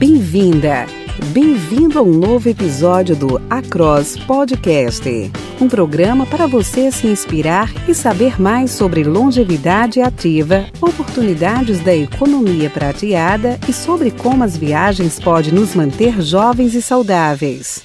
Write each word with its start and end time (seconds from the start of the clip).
Bem-vinda! 0.00 0.86
Bem-vindo 1.30 1.98
a 1.98 2.02
um 2.02 2.14
novo 2.14 2.48
episódio 2.48 3.14
do 3.14 3.36
Across 3.50 4.16
Podcast, 4.24 5.04
um 5.60 5.68
programa 5.68 6.26
para 6.26 6.46
você 6.46 6.90
se 6.90 7.06
inspirar 7.06 7.68
e 7.86 7.94
saber 7.94 8.40
mais 8.40 8.70
sobre 8.70 9.04
longevidade 9.04 10.00
ativa, 10.00 10.64
oportunidades 10.80 11.84
da 11.84 11.94
economia 11.94 12.70
prateada 12.70 13.60
e 13.68 13.74
sobre 13.74 14.10
como 14.10 14.42
as 14.42 14.56
viagens 14.56 15.20
podem 15.20 15.52
nos 15.52 15.74
manter 15.74 16.18
jovens 16.22 16.74
e 16.74 16.80
saudáveis. 16.80 17.84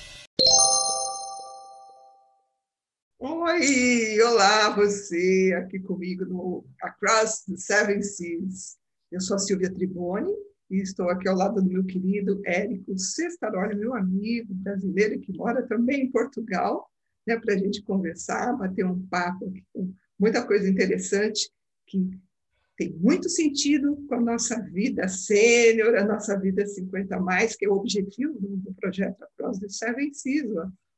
Oi, 3.19 4.21
olá 4.21 4.73
você 4.73 5.53
aqui 5.61 5.79
comigo 5.79 6.23
no 6.23 6.63
Across 6.81 7.43
the 7.43 7.57
Seven 7.57 8.01
Seas. 8.01 8.77
Eu 9.11 9.19
sou 9.19 9.35
a 9.35 9.39
Silvia 9.39 9.69
Triboni 9.69 10.31
e 10.69 10.81
estou 10.81 11.09
aqui 11.09 11.27
ao 11.27 11.35
lado 11.35 11.61
do 11.61 11.69
meu 11.69 11.85
querido 11.85 12.41
Érico 12.45 12.97
Sestaroli, 12.97 13.75
meu 13.75 13.95
amigo 13.95 14.53
brasileiro 14.53 15.19
que 15.19 15.35
mora 15.37 15.65
também 15.67 16.03
em 16.03 16.11
Portugal, 16.11 16.89
né, 17.25 17.37
para 17.37 17.53
a 17.53 17.57
gente 17.57 17.83
conversar, 17.83 18.57
bater 18.57 18.85
um 18.85 19.05
papo 19.07 19.47
aqui 19.47 19.63
com 19.73 19.93
muita 20.19 20.45
coisa 20.45 20.69
interessante 20.69 21.51
que 21.87 22.09
tem 22.77 22.93
muito 22.93 23.29
sentido 23.29 23.95
com 24.07 24.15
a 24.15 24.21
nossa 24.21 24.61
vida 24.61 25.07
sênior, 25.07 25.95
a 25.95 26.05
nossa 26.05 26.37
vida 26.37 26.65
50 26.65 27.19
mais, 27.19 27.55
que 27.55 27.65
é 27.65 27.69
o 27.69 27.73
objetivo 27.73 28.37
do, 28.39 28.73
projeto 28.73 29.23
Across 29.23 29.59
the 29.59 29.69
Seven 29.69 30.13
Seas. 30.13 30.49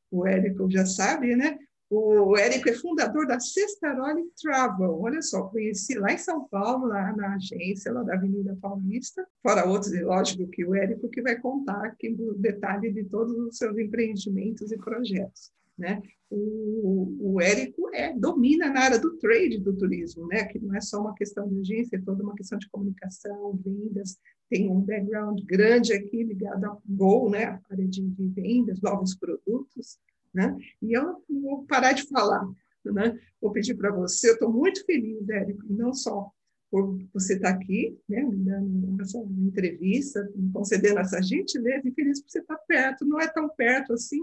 O 0.10 0.26
Érico 0.26 0.70
já 0.72 0.86
sabe, 0.86 1.36
né? 1.36 1.58
O 1.90 2.36
Érico 2.38 2.68
é 2.68 2.74
fundador 2.74 3.26
da 3.26 3.40
Sextaroli 3.40 4.30
Travel. 4.42 5.00
Olha 5.00 5.22
só, 5.22 5.44
conheci 5.44 5.98
lá 5.98 6.12
em 6.12 6.18
São 6.18 6.46
Paulo, 6.50 6.88
lá 6.88 7.16
na 7.16 7.36
agência 7.36 7.94
lá 7.94 8.04
da 8.04 8.16
Avenida 8.16 8.58
Paulista, 8.62 9.26
fora 9.42 9.66
outros, 9.66 9.94
e 9.94 10.04
lógico 10.04 10.48
que 10.50 10.66
o 10.66 10.76
Érico 10.76 11.08
que 11.10 11.22
vai 11.22 11.40
contar 11.40 11.86
aqui 11.86 12.10
o 12.10 12.34
detalhe 12.34 12.92
de 12.92 13.06
todos 13.06 13.34
os 13.38 13.58
seus 13.58 13.78
empreendimentos 13.78 14.70
e 14.72 14.78
projetos. 14.78 15.54
Né? 15.78 16.02
O, 16.30 17.16
o 17.22 17.42
Érico 17.42 17.90
é, 17.94 18.12
domina 18.14 18.70
na 18.70 18.82
área 18.82 19.00
do 19.00 19.18
trade 19.18 19.60
do 19.60 19.74
turismo, 19.74 20.28
né? 20.28 20.44
que 20.44 20.60
não 20.60 20.76
é 20.76 20.82
só 20.82 21.00
uma 21.00 21.14
questão 21.14 21.48
de 21.48 21.62
agência, 21.62 21.96
é 21.96 22.02
toda 22.02 22.22
uma 22.22 22.36
questão 22.36 22.58
de 22.58 22.68
comunicação, 22.70 23.58
vendas, 23.64 24.18
tem 24.50 24.70
um 24.70 24.82
background 24.82 25.40
grande 25.46 25.94
aqui 25.94 26.24
ligado 26.24 26.66
ao 26.66 26.82
Go, 26.86 27.30
né? 27.30 27.46
a 27.46 27.62
área 27.72 27.88
de 27.88 28.02
vendas, 28.36 28.82
novos 28.82 29.16
produtos, 29.16 29.98
né? 30.38 30.56
E 30.84 30.94
eu 30.94 31.24
vou 31.28 31.66
parar 31.66 31.94
de 31.94 32.08
falar. 32.08 32.48
Né? 32.86 33.20
Vou 33.42 33.52
pedir 33.52 33.76
para 33.76 33.92
você, 33.92 34.30
eu 34.30 34.34
estou 34.34 34.54
muito 34.54 34.86
feliz, 34.86 35.28
Érico, 35.28 35.66
não 35.68 35.94
só 35.94 36.32
por 36.70 36.98
você 37.14 37.36
estar 37.36 37.50
aqui, 37.50 37.98
né, 38.08 38.22
me 38.24 38.36
dando 38.38 39.02
essa 39.02 39.18
entrevista, 39.18 40.30
me 40.36 40.52
concedendo 40.52 41.00
essa 41.00 41.22
gentileza, 41.22 41.88
e 41.88 41.94
feliz 41.94 42.22
por 42.22 42.30
você 42.30 42.40
estar 42.40 42.58
perto. 42.68 43.06
Não 43.06 43.20
é 43.20 43.28
tão 43.28 43.50
perto 43.50 43.94
assim 43.94 44.20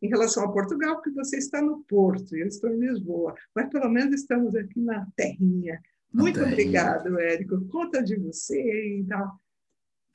em 0.00 0.08
relação 0.08 0.44
a 0.44 0.52
Portugal, 0.52 0.94
porque 0.94 1.10
você 1.10 1.36
está 1.36 1.60
no 1.60 1.84
Porto, 1.84 2.36
e 2.36 2.40
eu 2.40 2.46
estou 2.46 2.70
em 2.70 2.78
Lisboa, 2.78 3.34
mas 3.54 3.68
pelo 3.68 3.88
menos 3.90 4.14
estamos 4.14 4.54
aqui 4.54 4.80
na 4.80 5.06
terrinha. 5.14 5.80
Muito 6.12 6.38
terrinha. 6.38 6.52
obrigado, 6.52 7.18
Érico. 7.18 7.60
Conta 7.66 8.02
de 8.02 8.16
você 8.16 9.00
e 9.00 9.04
tal. 9.04 9.32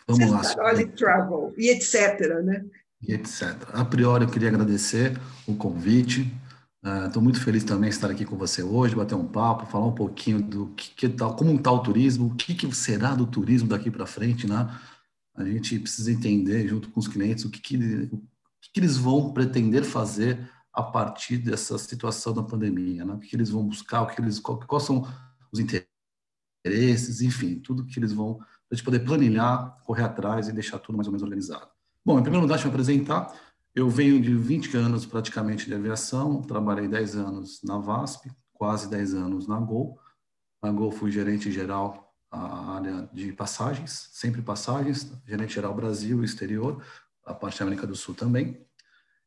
Vamos 0.08 0.32
lá. 0.32 0.86
Travel 0.96 1.54
e 1.58 1.70
etc. 1.70 2.42
Né? 2.44 2.66
E 3.02 3.14
etc. 3.14 3.56
A 3.74 3.86
priori, 3.86 4.26
eu 4.26 4.30
queria 4.30 4.50
agradecer 4.50 5.20
o 5.48 5.56
convite. 5.56 6.32
Estou 7.06 7.22
uh, 7.22 7.24
muito 7.24 7.42
feliz 7.42 7.64
também 7.64 7.90
de 7.90 7.96
estar 7.96 8.12
aqui 8.12 8.26
com 8.26 8.38
você 8.38 8.62
hoje, 8.62 8.96
bater 8.96 9.16
um 9.16 9.28
papo, 9.28 9.66
falar 9.66 9.88
um 9.88 9.96
pouquinho 9.96 10.42
do 10.42 10.68
que, 10.68 10.92
que 10.92 11.10
tá, 11.10 11.28
como 11.34 11.56
está 11.56 11.72
o 11.72 11.82
turismo, 11.82 12.28
o 12.28 12.36
que, 12.36 12.54
que 12.54 12.72
será 12.76 13.16
do 13.16 13.26
turismo 13.26 13.68
daqui 13.68 13.90
para 13.90 14.06
frente, 14.06 14.48
né? 14.48 14.70
A 15.36 15.44
gente 15.44 15.80
precisa 15.80 16.12
entender, 16.12 16.68
junto 16.68 16.90
com 16.90 17.00
os 17.00 17.08
clientes, 17.08 17.44
o 17.44 17.50
que, 17.50 17.60
que, 17.60 17.76
o 17.76 18.22
que, 18.62 18.80
eles 18.80 18.98
vão 18.98 19.34
pretender 19.34 19.84
fazer 19.84 20.50
a 20.72 20.84
partir 20.84 21.38
dessa 21.38 21.78
situação 21.78 22.34
da 22.34 22.44
pandemia, 22.44 23.04
né? 23.04 23.14
O 23.16 23.20
que, 23.20 23.36
eles 23.36 23.50
vão 23.50 23.66
buscar, 23.66 24.04
o 24.04 24.08
que 24.08 24.22
eles, 24.22 24.40
quais 24.40 24.84
são 24.84 25.08
os 25.52 25.60
interesses, 25.60 27.22
enfim, 27.22 27.60
tudo 27.60 27.86
que 27.86 28.00
eles 28.00 28.14
vão, 28.14 28.36
para 28.36 28.48
a 28.72 28.76
gente 28.76 28.86
poder 28.86 29.00
planilhar, 29.00 29.76
correr 29.86 30.04
atrás 30.04 30.48
e 30.48 30.54
deixar 30.54 30.78
tudo 30.78 30.96
mais 30.96 31.08
ou 31.08 31.12
menos 31.12 31.24
organizado. 31.24 31.68
Bom, 32.06 32.20
em 32.20 32.22
primeiro 32.22 32.44
lugar, 32.44 32.58
deixa 32.58 32.68
eu 32.68 32.72
apresentar. 32.72 33.34
Eu 33.74 33.90
venho 33.90 34.22
de 34.22 34.36
20 34.36 34.78
anos 34.78 35.08
praticamente 35.08 35.66
de 35.66 35.74
aviação, 35.74 36.40
trabalhei 36.44 36.88
10 36.88 37.16
anos 37.16 37.62
na 37.64 37.80
VASP, 37.80 38.32
quase 38.54 38.88
10 38.88 39.16
anos 39.16 39.48
na 39.48 39.60
Gol. 39.60 40.00
Na 40.62 40.72
Gol 40.72 40.92
fui 40.92 41.10
gerente 41.10 41.52
geral 41.52 42.14
a 42.30 42.76
área 42.76 43.10
de 43.12 43.34
passagens, 43.34 44.10
sempre 44.14 44.44
passagens, 44.44 45.12
gerente 45.26 45.56
geral 45.56 45.74
Brasil 45.74 46.22
e 46.22 46.26
exterior, 46.26 46.80
a 47.26 47.34
parte 47.34 47.58
da 47.58 47.66
América 47.66 47.88
do 47.88 47.96
Sul 47.96 48.14
também. 48.14 48.64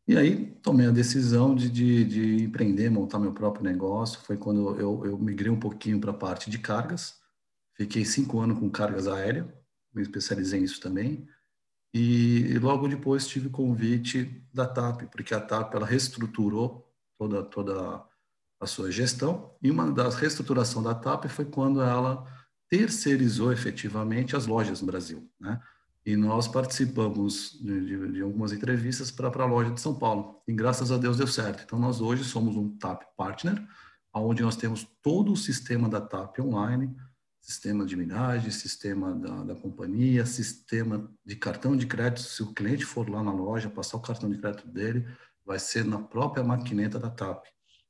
E 0.06 0.16
aí 0.16 0.46
tomei 0.62 0.86
a 0.86 0.92
decisão 0.92 1.56
de, 1.56 1.68
de, 1.68 2.04
de 2.04 2.44
empreender, 2.44 2.90
montar 2.90 3.18
meu 3.18 3.32
próprio 3.32 3.64
negócio. 3.64 4.20
Foi 4.20 4.36
quando 4.36 4.78
eu, 4.78 5.04
eu 5.04 5.18
migrei 5.18 5.50
um 5.50 5.58
pouquinho 5.58 6.00
para 6.00 6.12
a 6.12 6.14
parte 6.14 6.48
de 6.48 6.60
cargas. 6.60 7.16
Fiquei 7.74 8.04
cinco 8.04 8.38
anos 8.38 8.56
com 8.56 8.70
cargas 8.70 9.08
aéreas, 9.08 9.46
me 9.92 10.00
especializei 10.00 10.60
nisso 10.60 10.80
também. 10.80 11.26
E, 11.94 12.58
logo 12.58 12.86
depois 12.86 13.26
tive 13.26 13.48
convite 13.48 14.42
da 14.52 14.66
TAP, 14.66 15.02
porque 15.10 15.34
a 15.34 15.40
TAP 15.40 15.74
ela 15.74 15.86
reestruturou 15.86 16.86
toda, 17.18 17.42
toda 17.42 18.04
a 18.60 18.66
sua 18.66 18.90
gestão, 18.90 19.54
e 19.62 19.70
uma 19.70 19.90
das 19.90 20.14
reestruturação 20.16 20.82
da 20.82 20.94
TAP 20.94 21.26
foi 21.26 21.44
quando 21.44 21.80
ela 21.80 22.26
terceirizou 22.68 23.52
efetivamente 23.52 24.36
as 24.36 24.46
lojas 24.46 24.80
no 24.80 24.86
Brasil, 24.86 25.28
né? 25.40 25.60
E 26.04 26.16
nós 26.16 26.48
participamos 26.48 27.58
de, 27.60 27.84
de, 27.84 28.12
de 28.12 28.22
algumas 28.22 28.52
entrevistas 28.52 29.10
para 29.10 29.28
a 29.28 29.46
loja 29.46 29.70
de 29.70 29.80
São 29.80 29.94
Paulo, 29.94 30.42
e 30.46 30.52
graças 30.52 30.90
a 30.90 30.96
Deus 30.96 31.18
deu 31.18 31.26
certo. 31.26 31.64
Então, 31.64 31.78
nós 31.78 32.00
hoje 32.00 32.24
somos 32.24 32.56
um 32.56 32.76
TAP 32.78 33.02
Partner, 33.16 33.62
onde 34.14 34.42
nós 34.42 34.56
temos 34.56 34.86
todo 35.02 35.32
o 35.32 35.36
sistema 35.36 35.88
da 35.88 36.00
TAP 36.00 36.40
online, 36.40 36.94
sistema 37.48 37.86
de 37.86 37.96
milhagem, 37.96 38.50
sistema 38.50 39.14
da, 39.14 39.42
da 39.42 39.54
companhia, 39.54 40.26
sistema 40.26 41.10
de 41.24 41.34
cartão 41.34 41.74
de 41.74 41.86
crédito. 41.86 42.20
Se 42.20 42.42
o 42.42 42.52
cliente 42.52 42.84
for 42.84 43.08
lá 43.08 43.22
na 43.22 43.32
loja, 43.32 43.70
passar 43.70 43.96
o 43.96 44.02
cartão 44.02 44.28
de 44.28 44.36
crédito 44.36 44.68
dele, 44.68 45.06
vai 45.46 45.58
ser 45.58 45.82
na 45.82 45.98
própria 45.98 46.44
maquineta 46.44 46.98
da 46.98 47.08
TAP. 47.08 47.46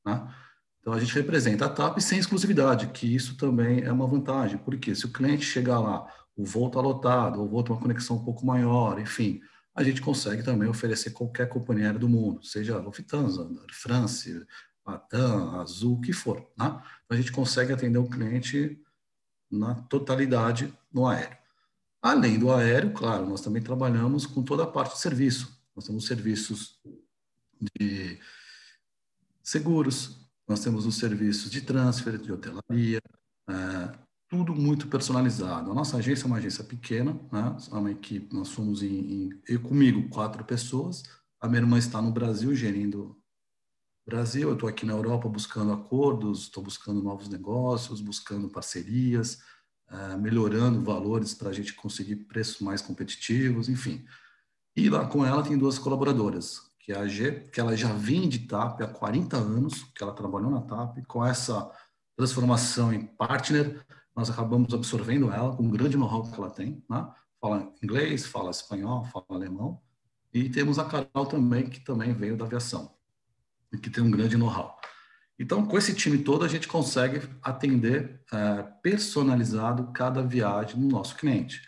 Né? 0.06 0.32
Então, 0.78 0.92
a 0.92 1.00
gente 1.00 1.12
representa 1.12 1.64
a 1.64 1.68
TAP 1.68 1.98
sem 1.98 2.20
exclusividade, 2.20 2.86
que 2.90 3.12
isso 3.12 3.36
também 3.36 3.82
é 3.82 3.90
uma 3.90 4.06
vantagem, 4.06 4.58
porque 4.58 4.94
se 4.94 5.06
o 5.06 5.12
cliente 5.12 5.44
chegar 5.44 5.80
lá, 5.80 6.06
o 6.36 6.44
voo 6.44 6.68
está 6.68 6.80
lotado, 6.80 7.40
ou 7.40 7.48
voo 7.48 7.64
tem 7.64 7.74
uma 7.74 7.82
conexão 7.82 8.14
um 8.14 8.24
pouco 8.24 8.46
maior, 8.46 9.00
enfim, 9.00 9.40
a 9.74 9.82
gente 9.82 10.00
consegue 10.00 10.44
também 10.44 10.68
oferecer 10.68 11.10
qualquer 11.10 11.48
companhia 11.48 11.86
aérea 11.86 11.98
do 11.98 12.08
mundo, 12.08 12.44
seja 12.44 12.78
Lufthansa, 12.78 13.50
France, 13.72 14.40
Latam, 14.86 15.60
Azul, 15.60 15.96
o 15.96 16.00
que 16.00 16.12
for. 16.12 16.36
Né? 16.56 16.66
Então, 16.66 17.10
a 17.10 17.16
gente 17.16 17.32
consegue 17.32 17.72
atender 17.72 17.98
o 17.98 18.08
cliente 18.08 18.80
na 19.50 19.74
totalidade 19.74 20.72
no 20.92 21.06
aéreo. 21.06 21.36
Além 22.00 22.38
do 22.38 22.52
aéreo, 22.52 22.92
claro, 22.92 23.26
nós 23.26 23.40
também 23.40 23.62
trabalhamos 23.62 24.24
com 24.24 24.42
toda 24.42 24.62
a 24.62 24.66
parte 24.66 24.94
de 24.94 25.00
serviço. 25.00 25.58
Nós 25.74 25.86
temos 25.86 26.06
serviços 26.06 26.78
de 27.78 28.18
seguros, 29.42 30.28
nós 30.46 30.60
temos 30.60 30.86
os 30.86 30.96
serviços 30.96 31.50
de 31.50 31.60
transfer, 31.60 32.18
de 32.18 32.32
hotelaria, 32.32 33.00
é, 33.48 33.98
tudo 34.28 34.54
muito 34.54 34.86
personalizado. 34.86 35.70
A 35.70 35.74
nossa 35.74 35.96
agência 35.96 36.24
é 36.24 36.26
uma 36.26 36.36
agência 36.36 36.62
pequena, 36.62 37.18
né? 37.32 37.56
é 37.70 37.74
uma 37.74 37.90
equipe, 37.90 38.34
nós 38.34 38.48
somos 38.48 38.82
em, 38.82 38.86
em, 38.88 39.42
eu 39.48 39.60
comigo 39.60 40.08
quatro 40.08 40.44
pessoas, 40.44 41.02
a 41.40 41.48
minha 41.48 41.62
irmã 41.62 41.78
está 41.78 42.00
no 42.02 42.12
Brasil 42.12 42.54
gerindo 42.54 43.17
Brasil, 44.08 44.48
eu 44.48 44.54
estou 44.54 44.66
aqui 44.66 44.86
na 44.86 44.94
Europa 44.94 45.28
buscando 45.28 45.70
acordos, 45.70 46.44
estou 46.44 46.62
buscando 46.62 47.02
novos 47.02 47.28
negócios, 47.28 48.00
buscando 48.00 48.48
parcerias, 48.48 49.38
uh, 49.90 50.16
melhorando 50.18 50.82
valores 50.82 51.34
para 51.34 51.50
a 51.50 51.52
gente 51.52 51.74
conseguir 51.74 52.16
preços 52.16 52.58
mais 52.62 52.80
competitivos, 52.80 53.68
enfim. 53.68 54.06
E 54.74 54.88
lá 54.88 55.06
com 55.06 55.26
ela 55.26 55.42
tem 55.42 55.58
duas 55.58 55.78
colaboradoras, 55.78 56.72
que 56.80 56.90
é 56.90 56.96
a 56.96 57.06
G, 57.06 57.50
que 57.52 57.60
ela 57.60 57.76
já 57.76 57.92
vem 57.92 58.30
de 58.30 58.46
TAP 58.46 58.80
há 58.80 58.86
40 58.86 59.36
anos, 59.36 59.82
que 59.94 60.02
ela 60.02 60.14
trabalhou 60.14 60.50
na 60.50 60.62
TAP, 60.62 61.04
com 61.06 61.22
essa 61.22 61.70
transformação 62.16 62.90
em 62.90 63.04
partner, 63.04 63.84
nós 64.16 64.30
acabamos 64.30 64.72
absorvendo 64.72 65.30
ela 65.30 65.54
com 65.54 65.66
o 65.66 65.70
grande 65.70 65.98
know-how 65.98 66.22
que 66.22 66.34
ela 66.34 66.48
tem, 66.48 66.82
né? 66.88 67.06
fala 67.38 67.70
inglês, 67.82 68.24
fala 68.24 68.50
espanhol, 68.50 69.04
fala 69.04 69.26
alemão, 69.28 69.82
e 70.32 70.48
temos 70.48 70.78
a 70.78 70.86
Carol 70.86 71.26
também, 71.26 71.68
que 71.68 71.80
também 71.80 72.14
veio 72.14 72.38
da 72.38 72.46
aviação 72.46 72.96
e 73.72 73.78
que 73.78 73.90
tem 73.90 74.02
um 74.02 74.10
grande 74.10 74.36
know-how. 74.36 74.78
Então, 75.38 75.64
com 75.64 75.78
esse 75.78 75.94
time 75.94 76.18
todo, 76.18 76.44
a 76.44 76.48
gente 76.48 76.66
consegue 76.66 77.22
atender 77.42 78.20
é, 78.32 78.62
personalizado 78.82 79.92
cada 79.92 80.20
viagem 80.22 80.80
no 80.80 80.88
nosso 80.88 81.14
cliente. 81.14 81.62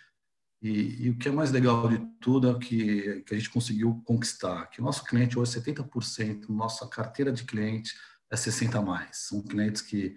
E, 0.60 1.06
e, 1.06 1.10
o 1.10 1.16
que 1.16 1.28
é 1.28 1.32
mais 1.32 1.50
legal 1.50 1.88
de 1.88 1.98
tudo 2.20 2.50
é 2.50 2.58
que, 2.58 3.22
que 3.22 3.34
a 3.34 3.38
gente 3.38 3.48
conseguiu 3.48 4.02
conquistar, 4.04 4.66
que 4.66 4.80
o 4.80 4.84
nosso 4.84 5.04
cliente 5.04 5.38
hoje, 5.38 5.58
70%, 5.58 6.48
nossa 6.50 6.86
carteira 6.86 7.32
de 7.32 7.44
clientes 7.44 7.94
é 8.30 8.36
60 8.36 8.82
mais. 8.82 9.16
São 9.28 9.42
clientes 9.42 9.80
que, 9.80 10.16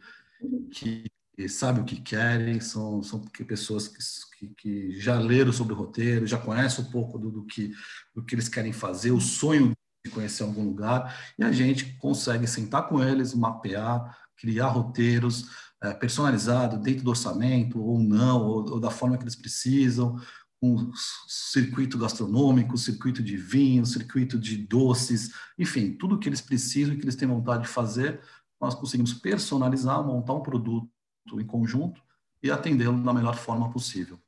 que 0.72 1.06
sabem 1.48 1.82
o 1.82 1.86
que 1.86 2.02
querem, 2.02 2.60
são, 2.60 3.02
são 3.02 3.22
pessoas 3.22 3.88
que, 3.88 4.00
que, 4.38 4.56
que, 4.56 5.00
já 5.00 5.18
leram 5.18 5.54
sobre 5.54 5.74
o 5.74 5.78
roteiro, 5.78 6.28
já 6.28 6.38
conhecem 6.38 6.84
um 6.84 6.92
pouco 6.92 7.18
do, 7.18 7.32
do, 7.32 7.46
que, 7.46 7.74
do 8.14 8.24
que 8.24 8.36
eles 8.36 8.50
querem 8.50 8.74
fazer, 8.74 9.12
o 9.12 9.22
sonho 9.22 9.73
conhecer 10.10 10.44
algum 10.44 10.66
lugar, 10.66 11.34
e 11.38 11.44
a 11.44 11.52
gente 11.52 11.98
consegue 11.98 12.46
sentar 12.48 12.88
com 12.88 13.02
eles, 13.02 13.34
mapear, 13.34 14.18
criar 14.36 14.68
roteiros 14.68 15.50
é, 15.82 15.94
personalizados 15.94 16.80
dentro 16.80 17.04
do 17.04 17.10
orçamento, 17.10 17.80
ou 17.80 18.00
não, 18.00 18.42
ou, 18.42 18.72
ou 18.74 18.80
da 18.80 18.90
forma 18.90 19.18
que 19.18 19.24
eles 19.24 19.36
precisam, 19.36 20.20
um 20.62 20.92
circuito 21.28 21.98
gastronômico, 21.98 22.78
circuito 22.78 23.22
de 23.22 23.36
vinho, 23.36 23.86
circuito 23.86 24.40
de 24.40 24.58
doces, 24.58 25.32
enfim, 25.58 25.94
tudo 25.94 26.20
que 26.20 26.30
eles 26.30 26.42
precisam 26.42 26.94
e 26.94 26.98
que 26.98 27.04
eles 27.04 27.16
têm 27.16 27.28
vontade 27.28 27.64
de 27.64 27.70
fazer, 27.70 28.22
nós 28.62 28.74
conseguimos 28.74 29.14
personalizar, 29.14 30.02
montar 30.04 30.34
um 30.34 30.42
produto 30.42 30.90
em 31.34 31.46
conjunto 31.46 32.02
e 32.42 32.50
atendê-lo 32.50 33.02
da 33.04 33.14
melhor 33.14 33.36
forma 33.36 33.70
possível. 33.72 34.20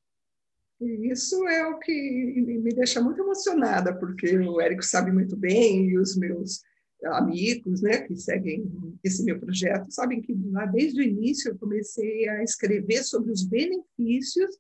Isso 0.81 1.47
é 1.47 1.65
o 1.67 1.79
que 1.79 1.91
me 1.91 2.73
deixa 2.73 3.01
muito 3.01 3.21
emocionada, 3.21 3.97
porque 3.97 4.37
o 4.37 4.59
Érico 4.59 4.83
sabe 4.83 5.11
muito 5.11 5.35
bem 5.35 5.89
e 5.89 5.97
os 5.97 6.17
meus 6.17 6.61
amigos, 7.05 7.81
né, 7.81 8.01
que 8.01 8.15
seguem 8.15 8.69
esse 9.03 9.23
meu 9.23 9.39
projeto, 9.39 9.91
sabem 9.91 10.21
que 10.21 10.33
lá 10.51 10.65
desde 10.65 10.99
o 10.99 11.03
início 11.03 11.51
eu 11.51 11.57
comecei 11.57 12.27
a 12.27 12.43
escrever 12.43 13.03
sobre 13.03 13.31
os 13.31 13.43
benefícios 13.43 14.57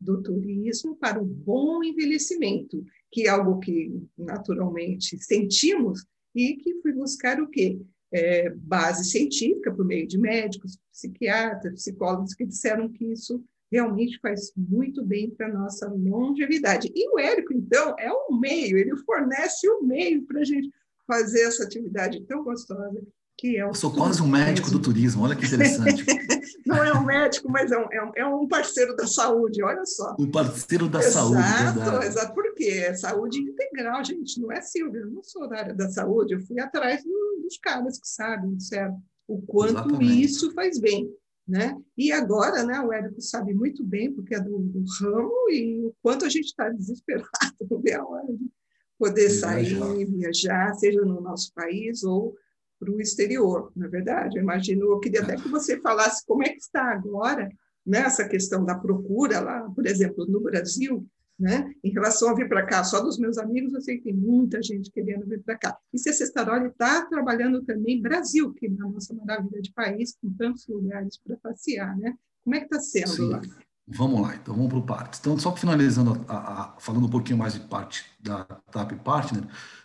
do 0.00 0.22
turismo 0.22 0.96
para 0.96 1.20
o 1.20 1.24
bom 1.24 1.82
envelhecimento, 1.82 2.84
que 3.10 3.26
é 3.26 3.28
algo 3.28 3.58
que 3.58 4.02
naturalmente 4.16 5.18
sentimos 5.22 6.04
e 6.34 6.56
que 6.56 6.74
fui 6.82 6.92
buscar 6.92 7.40
o 7.40 7.48
quê? 7.48 7.80
É, 8.12 8.50
base 8.50 9.04
científica 9.10 9.72
por 9.72 9.84
meio 9.84 10.06
de 10.06 10.18
médicos, 10.18 10.78
psiquiatras, 10.92 11.74
psicólogos 11.74 12.34
que 12.34 12.46
disseram 12.46 12.88
que 12.90 13.04
isso 13.06 13.42
realmente 13.70 14.18
faz 14.20 14.52
muito 14.56 15.04
bem 15.04 15.30
para 15.30 15.46
a 15.48 15.52
nossa 15.52 15.88
longevidade. 15.88 16.90
E 16.94 17.08
o 17.10 17.18
Érico, 17.18 17.52
então, 17.52 17.94
é 17.98 18.10
um 18.12 18.38
meio, 18.38 18.78
ele 18.78 18.96
fornece 18.98 19.68
o 19.68 19.80
um 19.80 19.82
meio 19.82 20.24
para 20.26 20.40
a 20.40 20.44
gente 20.44 20.70
fazer 21.06 21.42
essa 21.42 21.64
atividade 21.64 22.24
tão 22.26 22.42
gostosa 22.42 23.00
que 23.38 23.56
é 23.56 23.64
o. 23.64 23.68
Eu 23.68 23.74
sou 23.74 23.92
quase 23.92 24.22
um 24.22 24.28
médico 24.28 24.70
do 24.70 24.80
turismo, 24.80 25.24
olha 25.24 25.36
que 25.36 25.44
interessante. 25.44 26.04
Não 26.66 26.82
é 26.82 26.92
um 26.92 27.04
médico, 27.04 27.50
mas 27.50 27.70
é 27.70 27.78
um, 27.78 27.92
é, 27.92 28.02
um, 28.02 28.12
é 28.16 28.26
um, 28.26 28.48
parceiro 28.48 28.96
da 28.96 29.06
saúde, 29.06 29.62
olha 29.62 29.84
só. 29.84 30.16
Um 30.18 30.30
parceiro 30.30 30.88
da 30.88 30.98
exato, 30.98 31.34
saúde. 31.34 32.06
Exato, 32.06 32.34
por 32.34 32.54
quê? 32.54 32.84
É 32.86 32.94
saúde 32.94 33.38
integral, 33.40 34.02
gente, 34.04 34.40
não 34.40 34.50
é 34.50 34.60
Silvia, 34.60 35.00
eu 35.00 35.10
não 35.10 35.22
sou 35.22 35.48
da 35.48 35.58
área 35.58 35.74
da 35.74 35.88
saúde, 35.88 36.34
eu 36.34 36.40
fui 36.40 36.58
atrás 36.58 37.04
dos 37.04 37.58
caras 37.58 38.00
que 38.00 38.08
sabem, 38.08 38.58
certo? 38.58 38.96
O 39.28 39.40
quanto 39.42 39.74
Exatamente. 39.74 40.22
isso 40.24 40.52
faz 40.52 40.80
bem. 40.80 41.08
Né? 41.46 41.76
E 41.96 42.10
agora, 42.10 42.64
né, 42.64 42.80
o 42.80 42.92
Érico 42.92 43.20
sabe 43.20 43.54
muito 43.54 43.84
bem, 43.84 44.12
porque 44.12 44.34
é 44.34 44.40
do, 44.40 44.58
do 44.58 44.84
ramo, 45.00 45.48
e 45.48 45.80
o 45.84 45.94
quanto 46.02 46.24
a 46.24 46.28
gente 46.28 46.46
está 46.46 46.68
desesperado 46.68 47.30
não 47.70 47.80
ver 47.80 47.94
a 47.94 48.04
hora 48.04 48.26
de 48.26 48.50
poder 48.98 49.30
sair, 49.30 49.74
viajar. 49.74 50.06
viajar, 50.06 50.74
seja 50.74 51.02
no 51.02 51.20
nosso 51.20 51.52
país 51.54 52.02
ou 52.02 52.34
para 52.78 52.90
o 52.90 53.00
exterior, 53.00 53.70
na 53.76 53.86
é 53.86 53.88
verdade. 53.88 54.36
Eu 54.36 54.42
imagino, 54.42 54.90
eu 54.90 55.00
queria 55.00 55.22
até 55.22 55.36
que 55.36 55.48
você 55.48 55.80
falasse 55.80 56.24
como 56.26 56.42
é 56.42 56.48
que 56.50 56.60
está 56.60 56.92
agora 56.92 57.48
nessa 57.84 58.24
né, 58.24 58.28
questão 58.28 58.64
da 58.64 58.74
procura 58.74 59.40
lá, 59.40 59.70
por 59.70 59.86
exemplo, 59.86 60.26
no 60.26 60.40
Brasil, 60.40 61.06
né? 61.38 61.70
Em 61.84 61.90
relação 61.90 62.30
a 62.30 62.34
vir 62.34 62.48
para 62.48 62.64
cá, 62.64 62.82
só 62.82 63.00
dos 63.00 63.18
meus 63.18 63.36
amigos, 63.38 63.72
eu 63.74 63.80
sei 63.80 63.98
que 63.98 64.04
tem 64.04 64.14
muita 64.14 64.62
gente 64.62 64.90
querendo 64.90 65.26
vir 65.26 65.42
para 65.42 65.58
cá. 65.58 65.76
E 65.92 65.98
se 65.98 66.08
a 66.08 66.12
Cestaroli 66.12 66.68
está 66.68 67.04
trabalhando 67.06 67.62
também 67.62 68.00
Brasil, 68.00 68.52
que 68.54 68.66
é 68.66 68.70
a 68.70 68.88
nossa 68.88 69.14
maravilha 69.14 69.60
de 69.60 69.72
país, 69.72 70.16
com 70.20 70.32
tantos 70.32 70.66
lugares 70.66 71.18
para 71.18 71.36
passear, 71.36 71.96
né? 71.98 72.14
Como 72.42 72.56
é 72.56 72.60
que 72.60 72.66
está 72.66 72.80
sendo 72.80 73.08
Sim. 73.08 73.28
lá? 73.28 73.42
Vamos 73.88 74.20
lá, 74.20 74.34
então 74.34 74.54
vamos 74.54 74.68
para 74.68 74.78
o 74.78 74.86
partes. 74.86 75.20
Então, 75.20 75.38
só 75.38 75.54
finalizando, 75.54 76.24
a, 76.26 76.36
a, 76.36 76.76
falando 76.80 77.06
um 77.06 77.10
pouquinho 77.10 77.38
mais 77.38 77.54
de 77.54 77.60
parte 77.60 78.04
da 78.20 78.44
TAP 78.44 78.92
Partner, 79.04 79.44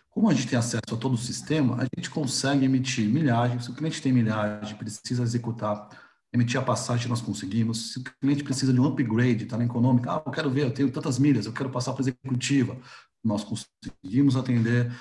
como 0.10 0.30
a 0.30 0.34
gente 0.34 0.48
tem 0.48 0.58
acesso 0.58 0.82
a 0.92 0.98
todo 0.98 1.14
o 1.14 1.18
sistema, 1.18 1.78
a 1.78 1.88
gente 1.96 2.10
consegue 2.10 2.66
emitir 2.66 3.08
milhagem. 3.08 3.60
Se 3.60 3.70
o 3.70 3.76
cliente 3.76 4.02
tem 4.02 4.12
milhagem, 4.12 4.76
precisa 4.76 5.22
executar, 5.24 5.88
emitir 6.34 6.60
a 6.60 6.64
passagem, 6.64 7.08
nós 7.08 7.22
conseguimos. 7.22 7.94
Se 7.94 8.00
o 8.00 8.04
cliente 8.04 8.44
precisa 8.44 8.74
de 8.74 8.80
um 8.80 8.86
upgrade, 8.86 9.44
está 9.44 9.58
na 9.58 9.66
econômica, 9.66 10.12
ah, 10.12 10.24
eu 10.26 10.32
quero 10.32 10.50
ver, 10.50 10.66
eu 10.66 10.74
tenho 10.74 10.92
tantas 10.92 11.20
milhas, 11.20 11.46
eu 11.46 11.54
quero 11.54 11.70
passar 11.70 11.94
para 11.94 12.02
executiva, 12.02 12.78
nós 13.24 13.44
conseguimos 13.44 14.36
atender. 14.36 14.92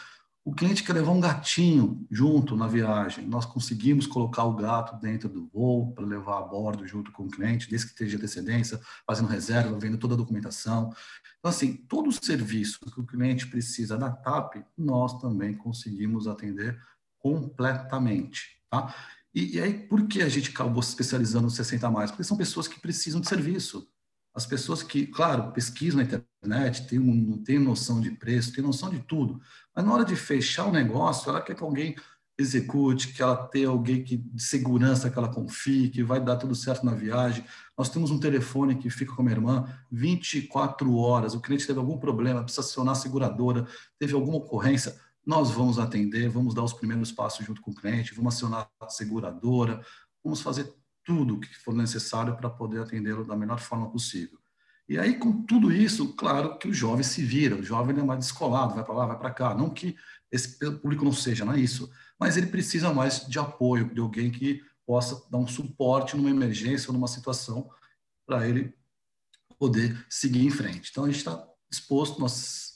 O 0.43 0.53
cliente 0.53 0.82
quer 0.82 0.94
levar 0.94 1.12
um 1.12 1.21
gatinho 1.21 2.06
junto 2.11 2.56
na 2.56 2.67
viagem, 2.67 3.27
nós 3.27 3.44
conseguimos 3.44 4.06
colocar 4.06 4.44
o 4.44 4.55
gato 4.55 4.99
dentro 5.00 5.29
do 5.29 5.47
voo 5.47 5.93
para 5.93 6.05
levar 6.05 6.38
a 6.38 6.43
bordo 6.43 6.87
junto 6.87 7.12
com 7.12 7.25
o 7.25 7.31
cliente, 7.31 7.69
desde 7.69 7.87
que 7.87 7.93
esteja 7.93 8.17
antecedência, 8.17 8.81
fazendo 9.06 9.29
reserva, 9.29 9.79
vendo 9.79 9.99
toda 9.99 10.15
a 10.15 10.17
documentação. 10.17 10.93
Então, 11.38 11.50
assim, 11.50 11.75
todo 11.75 12.09
o 12.09 12.12
serviço 12.12 12.81
que 12.81 13.00
o 13.00 13.06
cliente 13.06 13.47
precisa 13.47 13.99
da 13.99 14.11
TAP, 14.11 14.56
nós 14.77 15.21
também 15.21 15.55
conseguimos 15.55 16.27
atender 16.27 16.81
completamente, 17.19 18.59
tá? 18.71 18.94
E, 19.35 19.56
e 19.56 19.61
aí, 19.61 19.75
por 19.75 20.06
que 20.06 20.23
a 20.23 20.29
gente 20.29 20.50
acabou 20.50 20.82
se 20.82 20.91
especializando 20.91 21.44
no 21.44 21.50
60 21.50 21.91
mais? 21.91 22.11
Porque 22.11 22.25
são 22.25 22.37
pessoas 22.37 22.67
que 22.67 22.81
precisam 22.81 23.21
de 23.21 23.29
serviço. 23.29 23.88
As 24.35 24.47
pessoas 24.47 24.82
que, 24.82 25.06
claro, 25.06 25.53
pesquisam 25.53 25.99
na 25.99 26.05
internet, 26.05 26.87
têm, 26.87 26.99
um, 26.99 27.43
têm 27.43 27.59
noção 27.59 28.00
de 28.00 28.11
preço, 28.12 28.53
têm 28.53 28.62
noção 28.62 28.88
de 28.88 29.00
tudo, 29.00 29.41
mas 29.75 29.85
na 29.85 29.93
hora 29.93 30.05
de 30.05 30.15
fechar 30.15 30.67
o 30.67 30.73
negócio, 30.73 31.29
ela 31.29 31.43
quer 31.43 31.55
que 31.55 31.62
alguém 31.62 31.97
execute, 32.38 33.12
que 33.12 33.23
ela 33.23 33.37
tenha 33.37 33.69
alguém 33.69 34.03
que, 34.03 34.17
de 34.17 34.43
segurança 34.43 35.11
que 35.11 35.19
ela 35.19 35.29
confie, 35.29 35.91
que 35.91 36.03
vai 36.03 36.21
dar 36.21 36.37
tudo 36.37 36.55
certo 36.55 36.87
na 36.87 36.94
viagem. 36.94 37.44
Nós 37.77 37.91
temos 37.91 38.11
um 38.11 38.19
telefone 38.19 38.77
que 38.77 38.88
fica 38.88 39.15
com 39.15 39.21
a 39.21 39.25
minha 39.25 39.37
irmã 39.37 39.69
24 39.91 40.97
horas. 40.97 41.35
O 41.35 41.41
cliente 41.41 41.67
teve 41.67 41.79
algum 41.79 41.99
problema, 41.99 42.43
precisa 42.43 42.62
acionar 42.62 42.93
a 42.93 42.99
seguradora, 42.99 43.67
teve 43.99 44.15
alguma 44.15 44.38
ocorrência, 44.38 44.97
nós 45.26 45.50
vamos 45.50 45.78
atender, 45.78 46.28
vamos 46.28 46.55
dar 46.55 46.62
os 46.62 46.72
primeiros 46.72 47.12
passos 47.12 47.44
junto 47.44 47.61
com 47.61 47.70
o 47.70 47.75
cliente, 47.75 48.14
vamos 48.14 48.34
acionar 48.34 48.69
a 48.81 48.88
seguradora, 48.88 49.84
vamos 50.22 50.40
fazer 50.40 50.72
tudo 51.05 51.34
o 51.34 51.40
que 51.40 51.55
for 51.58 51.75
necessário 51.75 52.37
para 52.37 52.50
poder 52.50 52.81
atendê-lo 52.81 53.25
da 53.25 53.37
melhor 53.37 53.58
forma 53.58 53.90
possível. 53.90 54.38
E 54.88 54.99
aí, 54.99 55.17
com 55.17 55.43
tudo 55.43 55.70
isso, 55.70 56.14
claro 56.14 56.58
que 56.58 56.69
o 56.69 56.75
jovem 56.75 57.05
se 57.05 57.22
vira, 57.22 57.55
o 57.55 57.62
jovem 57.62 57.96
é 57.96 58.02
mais 58.02 58.20
descolado, 58.20 58.75
vai 58.75 58.84
para 58.84 58.94
lá, 58.94 59.06
vai 59.06 59.19
para 59.19 59.31
cá. 59.31 59.55
Não 59.55 59.70
que 59.70 59.96
esse 60.32 60.58
público 60.58 61.05
não 61.05 61.12
seja, 61.12 61.44
não 61.44 61.52
é 61.52 61.61
isso 61.61 61.88
mas 62.20 62.37
ele 62.37 62.49
precisa 62.49 62.93
mais 62.93 63.26
de 63.26 63.38
apoio, 63.38 63.93
de 63.94 63.99
alguém 63.99 64.31
que 64.31 64.62
possa 64.84 65.26
dar 65.31 65.38
um 65.38 65.49
suporte 65.49 66.14
numa 66.14 66.28
emergência 66.28 66.88
ou 66.88 66.93
numa 66.93 67.08
situação 67.08 67.70
para 68.26 68.46
ele 68.46 68.75
poder 69.58 70.05
seguir 70.08 70.44
em 70.44 70.50
frente. 70.50 70.90
Então, 70.90 71.05
a 71.05 71.06
gente 71.06 71.17
está 71.17 71.43
disposto, 71.70 72.20
nós, 72.20 72.69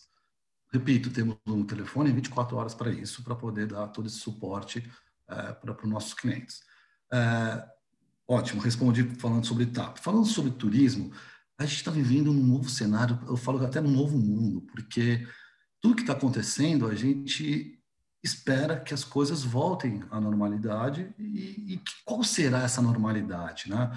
repito, 0.75 1.09
temos 1.11 1.37
um 1.47 1.65
telefone 1.65 2.13
24 2.13 2.57
horas 2.57 2.75
para 2.75 2.91
isso, 2.91 3.23
para 3.23 3.37
poder 3.37 3.69
dar 3.69 3.87
todo 3.89 4.07
esse 4.07 4.19
suporte 4.19 4.83
é, 5.29 5.53
para 5.53 5.73
os 5.73 5.89
nossos 5.89 6.15
clientes. 6.15 6.63
É, 7.13 7.65
ótimo, 8.27 8.61
respondi 8.61 9.05
falando 9.21 9.47
sobre 9.47 9.67
TAP. 9.67 9.99
Falando 9.99 10.27
sobre 10.27 10.51
turismo, 10.51 11.13
a 11.57 11.65
gente 11.65 11.77
está 11.77 11.93
vivendo 11.93 12.31
um 12.31 12.35
novo 12.35 12.69
cenário, 12.69 13.21
eu 13.29 13.37
falo 13.37 13.65
até 13.65 13.81
num 13.81 13.93
novo 13.93 14.19
mundo, 14.19 14.63
porque 14.63 15.25
tudo 15.81 15.95
que 15.95 16.03
está 16.03 16.13
acontecendo, 16.13 16.89
a 16.89 16.95
gente 16.97 17.81
espera 18.21 18.81
que 18.81 18.93
as 18.93 19.05
coisas 19.05 19.45
voltem 19.45 20.03
à 20.11 20.21
normalidade 20.21 21.15
e, 21.17 21.75
e 21.75 21.83
qual 22.05 22.25
será 22.25 22.63
essa 22.63 22.83
normalidade, 22.83 23.69
né? 23.69 23.93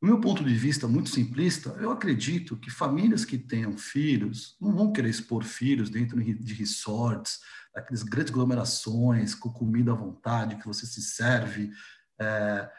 Do 0.00 0.06
meu 0.06 0.20
ponto 0.20 0.44
de 0.44 0.54
vista 0.54 0.86
muito 0.86 1.10
simplista, 1.10 1.70
eu 1.80 1.90
acredito 1.90 2.56
que 2.56 2.70
famílias 2.70 3.24
que 3.24 3.36
tenham 3.36 3.76
filhos 3.76 4.56
não 4.60 4.72
vão 4.72 4.92
querer 4.92 5.08
expor 5.08 5.42
filhos 5.42 5.90
dentro 5.90 6.22
de 6.22 6.54
resorts, 6.54 7.40
aquelas 7.74 8.04
grandes 8.04 8.32
aglomerações, 8.32 9.34
com 9.34 9.50
comida 9.50 9.90
à 9.90 9.94
vontade, 9.94 10.56
que 10.56 10.66
você 10.66 10.86
se 10.86 11.02
serve. 11.02 11.72
É, 12.20 12.70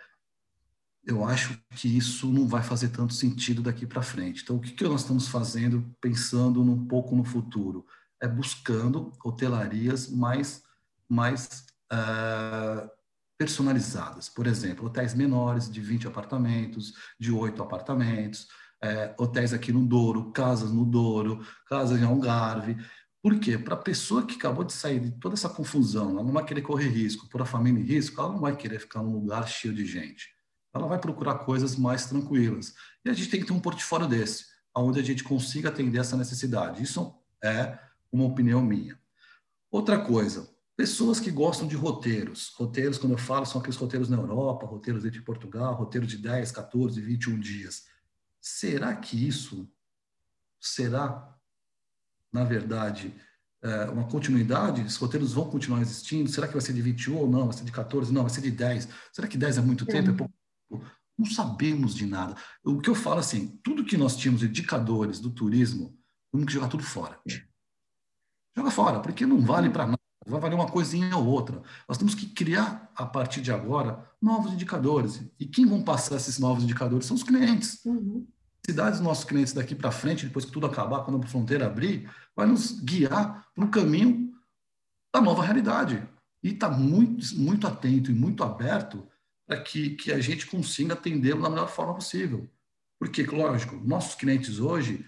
eu 1.06 1.26
acho 1.26 1.60
que 1.76 1.98
isso 1.98 2.32
não 2.32 2.48
vai 2.48 2.64
fazer 2.64 2.90
tanto 2.90 3.14
sentido 3.14 3.62
daqui 3.62 3.86
para 3.86 4.02
frente. 4.02 4.44
Então, 4.44 4.56
o 4.56 4.62
que, 4.62 4.72
que 4.72 4.84
nós 4.86 5.02
estamos 5.02 5.28
fazendo, 5.28 5.94
pensando 6.00 6.62
um 6.62 6.88
pouco 6.88 7.16
no 7.16 7.26
futuro? 7.26 7.86
É 8.22 8.28
buscando 8.28 9.12
hotelarias 9.24 10.10
mais 10.10 10.64
mais 11.10 11.66
uh, 11.92 12.90
personalizadas. 13.40 14.28
Por 14.28 14.46
exemplo, 14.46 14.86
hotéis 14.86 15.14
menores, 15.14 15.72
de 15.72 15.80
20 15.80 16.08
apartamentos, 16.08 16.94
de 17.18 17.32
8 17.32 17.64
apartamentos, 17.64 18.50
é, 18.84 19.16
hotéis 19.18 19.54
aqui 19.54 19.72
no 19.72 19.86
Douro, 19.86 20.32
casas 20.34 20.72
no 20.72 20.84
Douro, 20.84 21.40
casas 21.66 22.02
em 22.02 22.04
Algarve. 22.04 22.76
Por 23.24 23.40
quê? 23.40 23.58
Para 23.58 23.76
a 23.76 23.78
pessoa 23.78 24.26
que 24.26 24.36
acabou 24.36 24.66
de 24.66 24.74
sair 24.74 25.00
de 25.00 25.12
toda 25.12 25.36
essa 25.36 25.48
confusão, 25.48 26.12
ela 26.12 26.24
não 26.24 26.34
vai 26.34 26.44
querer 26.44 26.62
correr 26.62 26.90
risco, 26.90 27.30
por 27.30 27.42
a 27.42 27.46
família 27.46 27.80
em 27.80 27.86
risco, 27.86 28.20
ela 28.20 28.34
não 28.34 28.42
vai 28.42 28.58
querer 28.58 28.80
ficar 28.80 29.02
num 29.02 29.14
lugar 29.14 29.48
cheio 29.48 29.74
de 29.74 29.86
gente. 29.86 30.30
Ela 30.74 30.88
vai 30.88 31.00
procurar 31.00 31.40
coisas 31.40 31.78
mais 31.78 32.08
tranquilas. 32.08 32.76
E 33.06 33.10
a 33.10 33.14
gente 33.14 33.30
tem 33.30 33.40
que 33.40 33.48
ter 33.48 33.54
um 33.54 33.60
portfólio 33.60 34.08
desse, 34.08 34.46
onde 34.76 35.00
a 35.00 35.04
gente 35.04 35.24
consiga 35.24 35.70
atender 35.70 36.00
essa 36.00 36.18
necessidade. 36.18 36.84
Isso 36.84 37.18
é 37.42 37.80
uma 38.12 38.26
opinião 38.26 38.62
minha. 38.62 39.00
Outra 39.72 39.98
coisa, 39.98 40.50
Pessoas 40.80 41.20
que 41.20 41.30
gostam 41.30 41.68
de 41.68 41.76
roteiros. 41.76 42.54
Roteiros, 42.56 42.98
quando 42.98 43.12
eu 43.12 43.18
falo, 43.18 43.46
são 43.46 43.60
aqueles 43.60 43.76
roteiros 43.76 44.08
na 44.08 44.16
Europa, 44.16 44.66
roteiros 44.66 45.04
de 45.04 45.22
Portugal, 45.22 45.76
roteiros 45.76 46.08
de 46.08 46.18
10, 46.18 46.54
14, 46.54 47.02
21 47.02 47.38
dias. 47.38 47.84
Será 48.40 48.96
que 48.96 49.28
isso 49.28 49.70
será, 50.58 51.36
na 52.32 52.46
verdade, 52.46 53.14
é, 53.62 53.90
uma 53.90 54.08
continuidade? 54.08 54.82
Os 54.82 54.96
roteiros 54.96 55.34
vão 55.34 55.50
continuar 55.50 55.82
existindo? 55.82 56.30
Será 56.30 56.48
que 56.48 56.54
vai 56.54 56.62
ser 56.62 56.72
de 56.72 56.82
21 56.82 57.18
ou 57.18 57.30
não? 57.30 57.48
Vai 57.48 57.58
ser 57.58 57.66
de 57.66 57.74
14? 57.74 58.14
Não, 58.14 58.22
vai 58.22 58.32
ser 58.32 58.40
de 58.40 58.52
10. 58.52 58.88
Será 59.12 59.28
que 59.28 59.38
10 59.38 59.58
é 59.58 59.62
muito 59.62 59.86
tempo? 59.86 60.12
É 60.12 60.14
pouco? 60.14 60.34
Não 61.18 61.26
sabemos 61.26 61.94
de 61.94 62.06
nada. 62.06 62.38
O 62.64 62.80
que 62.80 62.90
eu 62.90 62.96
falo 62.96 63.20
assim, 63.20 63.60
tudo 63.66 63.84
que 63.84 63.98
nós 63.98 64.16
tínhamos 64.16 64.40
de 64.40 64.48
indicadores 64.48 65.20
do 65.20 65.30
turismo, 65.30 66.00
temos 66.32 66.48
que 66.48 66.54
jogar 66.54 66.70
tudo 66.70 66.84
fora. 66.84 67.20
Joga 68.56 68.72
fora, 68.72 69.02
porque 69.02 69.26
não 69.26 69.42
vale 69.42 69.70
para 69.70 69.86
nada 69.86 69.99
vai 70.30 70.40
valer 70.40 70.56
uma 70.56 70.70
coisinha 70.70 71.16
ou 71.18 71.26
outra. 71.26 71.62
Nós 71.88 71.98
temos 71.98 72.16
que 72.16 72.28
criar, 72.28 72.92
a 72.96 73.06
partir 73.06 73.42
de 73.42 73.52
agora, 73.52 74.06
novos 74.22 74.54
indicadores. 74.54 75.22
E 75.40 75.46
quem 75.46 75.66
vão 75.66 75.82
passar 75.82 76.16
esses 76.16 76.40
novos 76.40 76.64
indicadores 76.64 77.06
são 77.06 77.16
os 77.16 77.24
clientes. 77.24 77.84
Uhum. 77.86 78.28
Cidades 78.66 79.00
dos 79.00 79.08
nossos 79.08 79.24
clientes 79.24 79.54
daqui 79.54 79.74
para 79.74 79.92
frente, 79.92 80.26
depois 80.26 80.46
que 80.46 80.52
tudo 80.52 80.68
acabar, 80.68 81.04
quando 81.04 81.24
a 81.24 81.28
fronteira 81.28 81.66
abrir, 81.66 82.10
vai 82.36 82.46
nos 82.46 82.80
guiar 82.80 83.48
para 83.56 83.66
o 83.66 83.70
caminho 83.70 84.32
da 85.14 85.22
nova 85.22 85.44
realidade. 85.44 86.08
E 86.44 86.50
está 86.50 86.70
muito, 86.70 87.36
muito 87.36 87.68
atento 87.68 88.12
e 88.12 88.14
muito 88.14 88.44
aberto 88.44 89.08
para 89.48 89.60
que, 89.62 89.92
que 89.92 90.12
a 90.12 90.20
gente 90.20 90.46
consiga 90.46 90.94
atendê-lo 90.94 91.42
da 91.42 91.50
melhor 91.50 91.68
forma 91.68 91.96
possível. 91.96 92.48
Porque, 93.00 93.24
lógico, 93.24 93.76
nossos 93.78 94.16
clientes 94.16 94.60
hoje, 94.60 95.06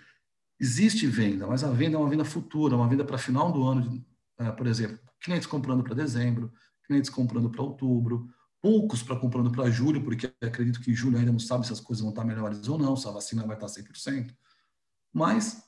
existe 0.59 1.05
venda, 1.07 1.45
mas 1.47 1.63
a 1.63 1.71
venda 1.71 1.97
é 1.97 1.99
uma 1.99 2.09
venda 2.09 2.23
futura, 2.23 2.75
uma 2.75 2.87
venda 2.87 3.03
para 3.03 3.17
final 3.17 3.51
do 3.51 3.63
ano, 3.63 4.03
por 4.49 4.65
exemplo 4.65 4.99
clientes 5.21 5.47
comprando 5.47 5.83
para 5.83 5.93
dezembro, 5.93 6.51
clientes 6.83 7.09
comprando 7.09 7.49
para 7.49 7.61
outubro, 7.61 8.27
poucos 8.61 9.01
para 9.01 9.15
comprando 9.15 9.51
para 9.51 9.69
julho, 9.69 10.03
porque 10.03 10.33
acredito 10.41 10.81
que 10.81 10.93
julho 10.93 11.17
ainda 11.17 11.31
não 11.31 11.39
sabe 11.39 11.65
se 11.65 11.71
as 11.71 11.79
coisas 11.79 12.01
vão 12.01 12.09
estar 12.09 12.25
melhores 12.25 12.67
ou 12.67 12.77
não, 12.77 12.97
se 12.97 13.07
a 13.07 13.11
vacina 13.11 13.45
vai 13.45 13.55
estar 13.55 13.67
100%. 13.67 14.35
Mas 15.13 15.63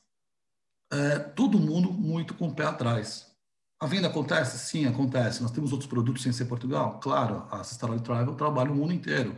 é, 0.92 1.20
todo 1.20 1.60
mundo 1.60 1.92
muito 1.92 2.34
com 2.34 2.48
o 2.48 2.56
pé 2.56 2.66
atrás. 2.66 3.32
A 3.80 3.86
venda 3.86 4.08
acontece? 4.08 4.58
Sim, 4.60 4.86
acontece. 4.86 5.42
Nós 5.42 5.52
temos 5.52 5.72
outros 5.72 5.90
produtos 5.90 6.24
sem 6.24 6.32
ser 6.32 6.46
Portugal? 6.46 7.00
Claro, 7.00 7.48
a 7.52 7.64
Sistaroli 7.64 8.02
Travel 8.02 8.36
trabalha 8.36 8.72
o 8.72 8.76
mundo 8.76 8.94
inteiro. 8.94 9.34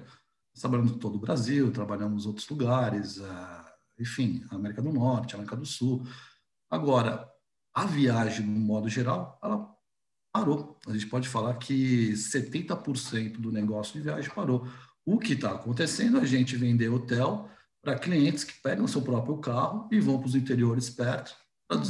Nós 0.53 0.61
trabalhamos 0.61 0.91
em 0.91 0.99
todo 0.99 1.15
o 1.15 1.19
Brasil, 1.19 1.71
trabalhamos 1.71 2.25
em 2.25 2.27
outros 2.27 2.47
lugares, 2.47 3.17
uh, 3.17 3.65
enfim, 3.99 4.45
América 4.51 4.81
do 4.81 4.93
Norte, 4.93 5.33
América 5.33 5.55
do 5.55 5.65
Sul. 5.65 6.05
Agora, 6.69 7.27
a 7.75 7.85
viagem, 7.85 8.45
no 8.45 8.59
modo 8.59 8.87
geral, 8.87 9.37
ela 9.43 9.75
parou. 10.33 10.79
A 10.87 10.93
gente 10.93 11.07
pode 11.07 11.27
falar 11.27 11.53
que 11.55 12.13
70% 12.13 13.33
do 13.33 13.51
negócio 13.51 13.93
de 13.93 14.01
viagem 14.01 14.31
parou. 14.33 14.65
O 15.05 15.19
que 15.19 15.33
está 15.33 15.51
acontecendo 15.51 16.17
é 16.17 16.21
a 16.21 16.25
gente 16.25 16.55
vender 16.55 16.87
hotel 16.87 17.49
para 17.81 17.99
clientes 17.99 18.45
que 18.45 18.59
pegam 18.61 18.87
seu 18.87 19.01
próprio 19.01 19.37
carro 19.37 19.89
e 19.91 19.99
vão 19.99 20.17
para 20.17 20.27
os 20.27 20.35
interiores 20.35 20.89
perto 20.89 21.35
para 21.67 21.81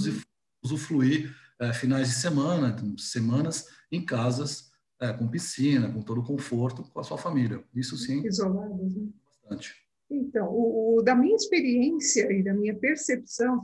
usufruir 0.64 1.36
é, 1.60 1.72
finais 1.72 2.10
de 2.10 2.16
semana, 2.16 2.76
semanas 2.98 3.68
em 3.92 4.04
casas 4.04 4.72
é, 5.00 5.14
com 5.14 5.28
piscina, 5.28 5.92
com 5.92 6.02
todo 6.02 6.22
o 6.22 6.26
conforto, 6.26 6.84
com 6.84 7.00
a 7.00 7.04
sua 7.04 7.18
família. 7.18 7.64
Isso 7.74 7.96
sim. 7.96 8.26
Isoladas, 8.26 8.96
né? 8.96 9.08
Bastante. 9.44 9.76
Então, 10.10 10.48
o, 10.50 10.98
o, 10.98 11.02
da 11.02 11.16
minha 11.16 11.36
experiência 11.36 12.32
e 12.32 12.44
da 12.44 12.54
minha 12.54 12.76
percepção, 12.76 13.64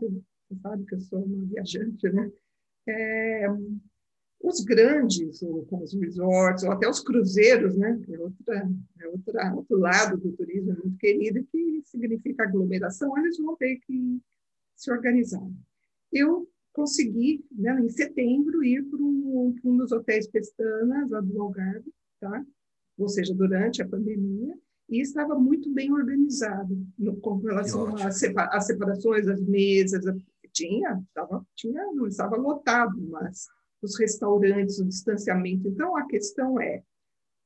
você 0.52 0.62
sabe 0.62 0.86
que 0.86 0.96
eu 0.96 1.00
sou 1.00 1.24
uma 1.24 1.46
viajante, 1.46 2.10
né? 2.10 2.32
É, 2.88 3.48
os 4.44 4.62
grandes, 4.62 5.40
como 5.68 5.84
os 5.84 5.94
resorts, 5.94 6.64
ou 6.64 6.72
até 6.72 6.90
os 6.90 7.00
cruzeiros, 7.00 7.78
né? 7.78 8.00
é, 8.10 8.20
outra, 8.20 8.70
é 9.00 9.08
outra, 9.08 9.56
outro 9.56 9.78
lado 9.78 10.18
do 10.18 10.32
turismo 10.32 10.76
muito 10.84 10.98
querido, 10.98 11.44
que 11.52 11.82
significa 11.86 12.44
aglomeração, 12.44 13.16
eles 13.18 13.38
vão 13.38 13.56
ter 13.56 13.78
que 13.86 14.20
se 14.76 14.92
organizar. 14.92 15.48
Eu 16.12 16.50
consegui, 16.74 17.46
né, 17.52 17.80
em 17.82 17.90
setembro, 17.90 18.64
ir 18.64 18.84
para 18.84 19.00
um, 19.00 19.56
um, 19.64 19.78
dos 19.78 19.92
hotéis 19.92 20.28
Pestanas, 20.28 21.12
lá 21.12 21.22
do 21.22 21.42
Algarve, 21.42 21.94
tá? 22.20 22.44
ou 22.98 23.10
seja, 23.10 23.34
durante 23.34 23.82
a 23.82 23.88
pandemia, 23.88 24.58
e 24.90 25.00
estava 25.00 25.36
muito 25.38 25.72
bem 25.72 25.92
organizado 25.92 26.78
no, 26.98 27.16
com 27.18 27.38
relação 27.38 27.96
às 27.96 28.20
separa, 28.20 28.60
separações, 28.60 29.28
as 29.28 29.42
mesas, 29.42 30.06
tinha, 30.54 31.02
estava, 31.08 31.46
tinha, 31.56 31.86
não 31.94 32.08
estava 32.08 32.36
lotado, 32.36 33.00
mas 33.10 33.48
os 33.82 33.98
restaurantes, 34.00 34.80
o 34.80 34.86
distanciamento. 34.86 35.68
Então, 35.68 35.96
a 35.96 36.06
questão 36.06 36.60
é 36.60 36.84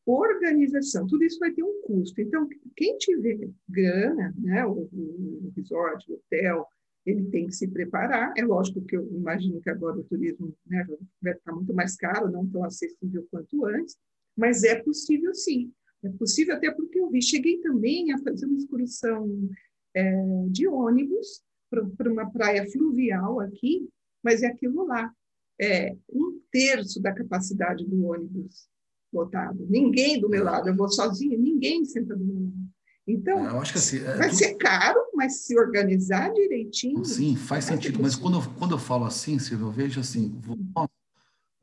organização. 0.06 1.08
Tudo 1.08 1.24
isso 1.24 1.40
vai 1.40 1.52
ter 1.52 1.64
um 1.64 1.82
custo. 1.82 2.22
Então, 2.22 2.48
quem 2.76 2.98
tiver 2.98 3.50
grana, 3.68 4.34
né, 4.38 4.66
o, 4.66 4.90
o 4.92 5.54
resort, 5.56 6.12
o 6.12 6.16
hotel, 6.16 6.68
ele 7.06 7.26
tem 7.26 7.48
que 7.48 7.56
se 7.56 7.68
preparar. 7.68 8.34
É 8.38 8.44
lógico 8.44 8.82
que 8.82 8.96
eu 8.96 9.08
imagino 9.12 9.62
que 9.62 9.70
agora 9.70 10.00
o 10.00 10.04
turismo 10.04 10.56
né, 10.66 10.86
vai 11.22 11.34
ficar 11.34 11.54
muito 11.54 11.74
mais 11.74 11.96
caro, 11.96 12.32
não 12.32 12.48
tão 12.48 12.64
acessível 12.64 13.28
quanto 13.32 13.66
antes, 13.66 13.98
mas 14.36 14.64
é 14.64 14.76
possível 14.76 15.34
sim. 15.34 15.72
É 16.04 16.10
possível 16.10 16.56
até 16.56 16.70
porque 16.72 17.00
eu 17.00 17.10
vi, 17.10 17.22
cheguei 17.22 17.60
também 17.62 18.12
a 18.12 18.20
fazer 18.20 18.46
uma 18.46 18.58
excursão 18.58 19.50
é, 19.94 20.24
de 20.50 20.68
ônibus 20.68 21.44
para 21.70 22.12
uma 22.12 22.30
praia 22.30 22.70
fluvial 22.72 23.40
aqui, 23.40 23.88
mas 24.24 24.44
é 24.44 24.48
aquilo 24.48 24.86
lá 24.86 25.12
é, 25.60 25.96
um 26.12 26.40
terço 26.52 27.02
da 27.02 27.14
capacidade 27.14 27.86
do 27.86 28.06
ônibus 28.06 28.68
lotado. 29.12 29.66
Ninguém 29.70 30.20
do 30.20 30.30
meu 30.30 30.44
lado, 30.44 30.68
eu 30.68 30.76
vou 30.76 30.90
sozinha, 30.90 31.38
ninguém 31.38 31.86
senta 31.86 32.16
do 32.16 32.26
meu 32.26 32.36
lado. 32.36 32.76
Então, 33.08 33.46
eu 33.46 33.60
acho 33.60 33.72
que 33.72 33.78
assim, 33.78 33.98
é, 34.00 34.18
vai 34.18 34.32
ser 34.32 34.56
caro, 34.56 35.00
mas 35.14 35.46
se 35.46 35.58
organizar 35.58 36.34
direitinho. 36.34 37.06
Sim, 37.06 37.36
faz 37.36 37.66
sentido. 37.66 38.02
Mas 38.02 38.16
quando 38.16 38.38
eu, 38.38 38.42
quando 38.58 38.72
eu 38.72 38.80
falo 38.80 39.06
assim, 39.06 39.38
Silvio, 39.38 39.68
eu 39.68 39.72
vejo 39.72 40.00
assim: 40.00 40.42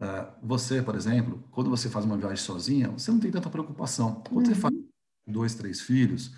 é, 0.00 0.28
você, 0.40 0.80
por 0.80 0.94
exemplo, 0.94 1.42
quando 1.50 1.68
você 1.68 1.88
faz 1.88 2.04
uma 2.04 2.16
viagem 2.16 2.36
sozinha, 2.36 2.90
você 2.90 3.10
não 3.10 3.18
tem 3.18 3.30
tanta 3.30 3.50
preocupação. 3.50 4.22
Quando 4.28 4.46
uhum. 4.46 4.54
você 4.54 4.60
faz 4.60 4.74
dois, 5.26 5.54
três 5.56 5.80
filhos, 5.80 6.32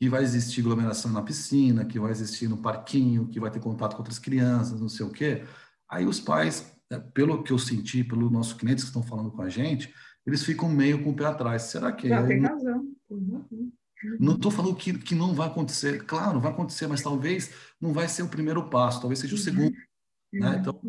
que 0.00 0.08
vai 0.08 0.22
existir 0.22 0.62
aglomeração 0.62 1.10
na 1.10 1.20
piscina, 1.20 1.84
que 1.84 2.00
vai 2.00 2.10
existir 2.10 2.48
no 2.48 2.56
parquinho, 2.56 3.28
que 3.28 3.38
vai 3.38 3.50
ter 3.50 3.60
contato 3.60 3.92
com 3.92 3.98
outras 3.98 4.18
crianças, 4.18 4.80
não 4.80 4.88
sei 4.88 5.04
o 5.04 5.10
quê, 5.10 5.44
aí 5.86 6.06
os 6.06 6.18
pais 6.18 6.74
é, 6.90 6.98
pelo 6.98 7.42
que 7.42 7.52
eu 7.52 7.58
senti, 7.58 8.02
pelos 8.02 8.32
nossos 8.32 8.54
clientes 8.54 8.82
que 8.82 8.88
estão 8.88 9.02
falando 9.02 9.30
com 9.30 9.42
a 9.42 9.50
gente, 9.50 9.94
eles 10.26 10.42
ficam 10.42 10.70
meio 10.70 11.04
com 11.04 11.10
o 11.10 11.14
pé 11.14 11.26
atrás. 11.26 11.62
Será 11.62 11.92
que... 11.92 12.08
Já 12.08 12.26
tem 12.26 12.40
razão. 12.40 12.88
Uhum. 13.10 13.70
Não 14.18 14.36
estou 14.36 14.50
falando 14.50 14.74
que, 14.74 14.96
que 14.98 15.14
não 15.14 15.34
vai 15.34 15.48
acontecer. 15.48 16.04
Claro, 16.06 16.40
vai 16.40 16.50
acontecer, 16.50 16.86
mas 16.86 17.02
talvez 17.02 17.52
não 17.78 17.92
vai 17.92 18.08
ser 18.08 18.22
o 18.22 18.28
primeiro 18.28 18.70
passo, 18.70 19.00
talvez 19.00 19.18
seja 19.18 19.34
o 19.34 19.38
uhum. 19.38 19.44
segundo. 19.44 19.76
Uhum. 20.32 20.40
Né? 20.40 20.56
Então, 20.60 20.80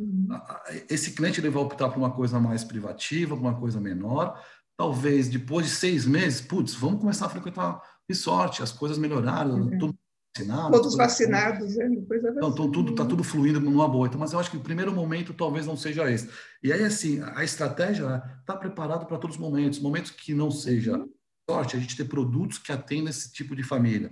esse 0.89 1.11
cliente 1.11 1.41
ele 1.41 1.49
vai 1.49 1.61
optar 1.61 1.89
por 1.89 1.97
uma 1.97 2.11
coisa 2.11 2.39
mais 2.39 2.63
privativa, 2.63 3.35
por 3.35 3.41
uma 3.41 3.59
coisa 3.59 3.79
menor. 3.81 4.41
Talvez 4.77 5.27
depois 5.27 5.65
de 5.65 5.73
seis 5.73 6.05
meses, 6.05 6.39
putz, 6.39 6.73
vamos 6.73 7.01
começar 7.01 7.25
a 7.25 7.29
frequentar 7.29 7.81
resort, 8.09 8.61
as 8.61 8.71
coisas 8.71 8.97
melhoraram, 8.97 9.55
uhum. 9.55 9.77
tudo 9.77 9.95
vacinados. 10.35 10.77
Todos 10.77 10.95
vacinados, 10.95 11.77
é, 11.77 11.89
depois 11.89 12.23
Então, 12.23 12.49
então 12.49 12.71
tudo 12.71 12.91
está 12.91 13.05
tudo 13.05 13.23
fluindo 13.23 13.59
numa 13.59 13.87
boa. 13.87 14.07
Então, 14.07 14.19
mas 14.19 14.33
eu 14.33 14.39
acho 14.39 14.49
que 14.51 14.57
o 14.57 14.61
primeiro 14.61 14.93
momento 14.93 15.33
talvez 15.33 15.65
não 15.65 15.75
seja 15.75 16.09
esse. 16.09 16.29
E 16.63 16.71
aí, 16.71 16.83
assim, 16.83 17.21
a 17.21 17.43
estratégia 17.43 18.23
está 18.39 18.55
preparada 18.55 19.05
para 19.05 19.17
todos 19.17 19.35
os 19.35 19.41
momentos. 19.41 19.79
Momentos 19.79 20.11
que 20.11 20.33
não 20.33 20.49
seja 20.49 20.97
uhum. 20.97 21.09
sorte, 21.49 21.75
a 21.75 21.79
gente 21.79 21.95
ter 21.95 22.05
produtos 22.05 22.57
que 22.57 22.71
atendam 22.71 23.09
esse 23.09 23.31
tipo 23.31 23.55
de 23.55 23.63
família. 23.63 24.11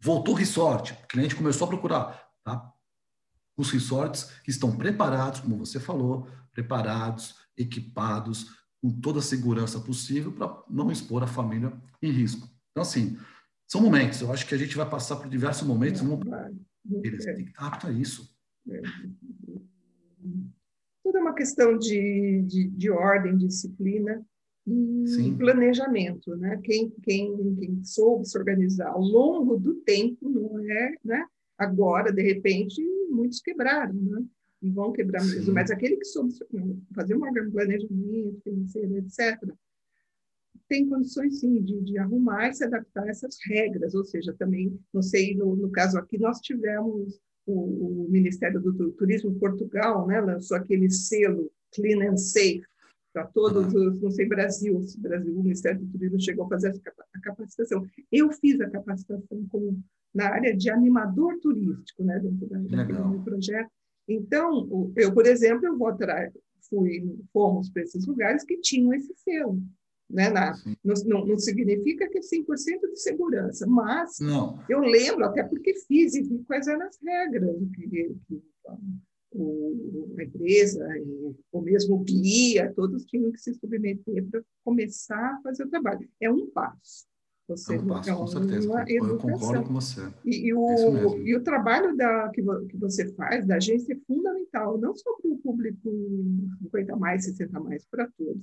Voltou 0.00 0.34
o 0.34 0.36
resort, 0.36 0.92
o 0.92 1.06
cliente 1.06 1.34
começou 1.34 1.66
a 1.66 1.68
procurar, 1.68 2.28
tá? 2.44 2.70
Os 3.56 3.70
resorts 3.70 4.24
que 4.42 4.50
estão 4.50 4.76
preparados, 4.76 5.40
como 5.40 5.56
você 5.56 5.80
falou, 5.80 6.28
preparados, 6.52 7.36
equipados, 7.56 8.48
com 8.82 8.90
toda 9.00 9.20
a 9.20 9.22
segurança 9.22 9.80
possível 9.80 10.32
para 10.32 10.62
não 10.68 10.90
expor 10.90 11.22
a 11.22 11.26
família 11.26 11.72
em 12.02 12.10
risco. 12.10 12.53
Então, 12.74 12.82
assim, 12.82 13.16
são 13.68 13.80
momentos, 13.80 14.20
eu 14.20 14.32
acho 14.32 14.48
que 14.48 14.54
a 14.54 14.58
gente 14.58 14.76
vai 14.76 14.88
passar 14.88 15.14
por 15.14 15.28
diversos 15.28 15.66
momentos. 15.66 16.00
É, 16.00 16.04
vamos... 16.04 16.26
Eles 17.04 17.24
têm 17.24 17.44
que 17.44 17.50
estar 17.50 17.68
apto 17.68 17.86
a 17.86 17.92
isso. 17.92 18.28
É. 18.68 18.82
Tudo 21.04 21.18
é 21.18 21.20
uma 21.20 21.34
questão 21.34 21.78
de, 21.78 22.42
de, 22.46 22.68
de 22.68 22.90
ordem, 22.90 23.36
disciplina 23.36 24.26
e 24.66 25.06
Sim. 25.06 25.36
planejamento. 25.36 26.34
Né? 26.36 26.60
Quem, 26.64 26.90
quem, 27.02 27.54
quem 27.54 27.84
soube 27.84 28.26
se 28.26 28.36
organizar 28.36 28.88
ao 28.88 29.00
longo 29.00 29.56
do 29.56 29.74
tempo, 29.76 30.28
não 30.28 30.58
é 30.58 30.94
né? 31.04 31.24
agora, 31.56 32.12
de 32.12 32.22
repente, 32.22 32.82
muitos 33.08 33.40
quebraram. 33.40 33.94
Né? 33.94 34.24
E 34.62 34.70
vão 34.70 34.90
quebrar 34.90 35.24
mesmo, 35.24 35.54
mas 35.54 35.70
aquele 35.70 35.96
que 35.96 36.06
soube 36.06 36.32
fazer 36.92 37.14
um 37.14 37.20
planejamento 37.52 38.40
financeiro, 38.42 38.96
etc., 38.96 39.54
tem 40.68 40.88
condições, 40.88 41.40
sim, 41.40 41.62
de, 41.62 41.80
de 41.82 41.98
arrumar 41.98 42.48
e 42.48 42.54
se 42.54 42.64
adaptar 42.64 43.04
a 43.04 43.10
essas 43.10 43.36
regras. 43.46 43.94
Ou 43.94 44.04
seja, 44.04 44.34
também, 44.38 44.78
não 44.92 45.02
sei, 45.02 45.34
no, 45.34 45.54
no 45.56 45.70
caso 45.70 45.98
aqui, 45.98 46.18
nós 46.18 46.40
tivemos 46.40 47.20
o, 47.46 48.04
o 48.04 48.08
Ministério 48.10 48.60
do 48.60 48.92
Turismo 48.92 49.34
Portugal, 49.38 50.06
né, 50.06 50.20
lançou 50.20 50.56
aquele 50.56 50.90
selo 50.90 51.50
Clean 51.74 52.10
and 52.10 52.16
Safe, 52.16 52.62
para 53.12 53.26
todos 53.26 53.72
os, 53.72 54.00
não 54.00 54.10
sei, 54.10 54.26
Brasil, 54.26 54.82
se 54.82 55.00
Brasil, 55.00 55.32
o 55.38 55.42
Ministério 55.42 55.80
do 55.80 55.92
Turismo 55.92 56.20
chegou 56.20 56.46
a 56.46 56.48
fazer 56.48 56.74
a 57.14 57.20
capacitação. 57.20 57.86
Eu 58.10 58.32
fiz 58.32 58.60
a 58.60 58.68
capacitação 58.68 59.46
como 59.50 59.80
na 60.12 60.28
área 60.28 60.56
de 60.56 60.68
animador 60.68 61.38
turístico, 61.40 62.02
né, 62.02 62.18
dentro 62.18 62.48
da, 62.48 62.84
do 62.84 63.22
projeto. 63.22 63.70
Então, 64.08 64.92
eu, 64.96 65.14
por 65.14 65.26
exemplo, 65.26 65.64
eu 65.64 65.78
vou 65.78 65.88
atrás, 65.88 66.32
fui, 66.68 67.16
fomos 67.32 67.70
para 67.70 67.82
esses 67.82 68.04
lugares 68.04 68.44
que 68.44 68.60
tinham 68.60 68.92
esse 68.92 69.14
selo. 69.16 69.62
Né, 70.08 70.28
na, 70.28 70.54
não, 70.84 71.26
não, 71.26 71.38
significa 71.38 72.06
que 72.08 72.18
é 72.18 72.20
100% 72.20 72.90
de 72.92 73.00
segurança, 73.00 73.66
mas 73.66 74.18
não. 74.20 74.62
eu 74.68 74.80
lembro, 74.80 75.24
até 75.24 75.42
porque 75.42 75.74
fiz 75.88 76.14
e 76.14 76.22
vi 76.22 76.44
quais 76.46 76.68
eram 76.68 76.86
as 76.86 76.98
regras 77.02 77.56
que, 77.74 77.88
que 77.88 78.42
o, 79.34 80.14
a 80.18 80.22
empresa, 80.22 80.86
ou 81.52 81.62
mesmo 81.62 81.96
o 81.96 81.98
guia, 81.98 82.72
todos 82.74 83.04
tinham 83.04 83.32
que 83.32 83.38
se 83.38 83.52
submeter 83.54 84.24
para 84.30 84.42
começar 84.64 85.34
a 85.34 85.40
fazer 85.42 85.64
o 85.64 85.70
trabalho. 85.70 86.08
É 86.20 86.30
um 86.30 86.48
passo. 86.50 87.06
Você, 87.48 87.74
é 87.74 87.80
um 87.80 87.86
passo, 87.86 88.16
com 88.16 88.26
certeza. 88.26 88.84
Eu 88.88 89.18
concordo 89.18 89.66
com 89.66 89.74
você. 89.74 90.00
E, 90.24 90.48
e 90.48 90.54
o, 90.54 91.18
e 91.26 91.36
o 91.36 91.42
trabalho 91.42 91.94
da, 91.96 92.30
que, 92.30 92.42
que 92.42 92.76
você 92.76 93.12
faz, 93.14 93.46
da 93.46 93.56
agência, 93.56 93.92
é 93.92 93.98
fundamental, 94.06 94.78
não 94.78 94.94
só 94.94 95.12
para 95.20 95.30
o 95.30 95.38
público 95.38 95.90
50 96.62 96.96
mais, 96.96 97.24
60 97.24 97.60
mais, 97.60 97.84
para 97.86 98.08
todos. 98.16 98.42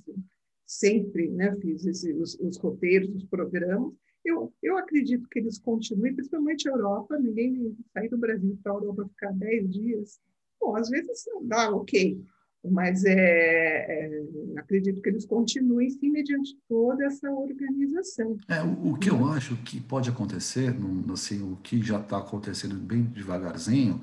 Sempre 0.78 1.28
né, 1.28 1.54
fiz 1.60 1.84
esse, 1.84 2.12
os, 2.14 2.38
os 2.40 2.56
roteiros, 2.56 3.14
os 3.14 3.24
programas, 3.24 3.92
eu, 4.24 4.52
eu 4.62 4.78
acredito 4.78 5.28
que 5.28 5.38
eles 5.38 5.58
continuem, 5.58 6.14
principalmente 6.14 6.68
a 6.68 6.72
Europa, 6.72 7.18
ninguém 7.18 7.76
sair 7.92 8.08
do 8.08 8.16
Brasil 8.16 8.58
para 8.62 8.72
a 8.72 8.76
Europa 8.76 9.08
ficar 9.08 9.32
10 9.32 9.70
dias, 9.70 10.20
Bom, 10.62 10.76
às 10.76 10.88
vezes 10.88 11.24
dá 11.42 11.74
ok, 11.74 12.24
mas 12.64 13.04
é, 13.04 13.16
é, 13.16 14.22
acredito 14.56 15.02
que 15.02 15.08
eles 15.08 15.26
continuem 15.26 15.90
sim 15.90 16.08
mediante 16.08 16.56
toda 16.68 17.04
essa 17.04 17.28
organização. 17.28 18.36
É, 18.46 18.62
o, 18.62 18.92
o 18.92 18.96
que 18.96 19.10
eu 19.10 19.26
acho 19.26 19.56
que 19.56 19.80
pode 19.80 20.08
acontecer, 20.08 20.72
assim, 21.12 21.42
o 21.42 21.56
que 21.56 21.82
já 21.82 21.98
está 21.98 22.18
acontecendo 22.18 22.76
bem 22.76 23.02
devagarzinho, 23.02 24.00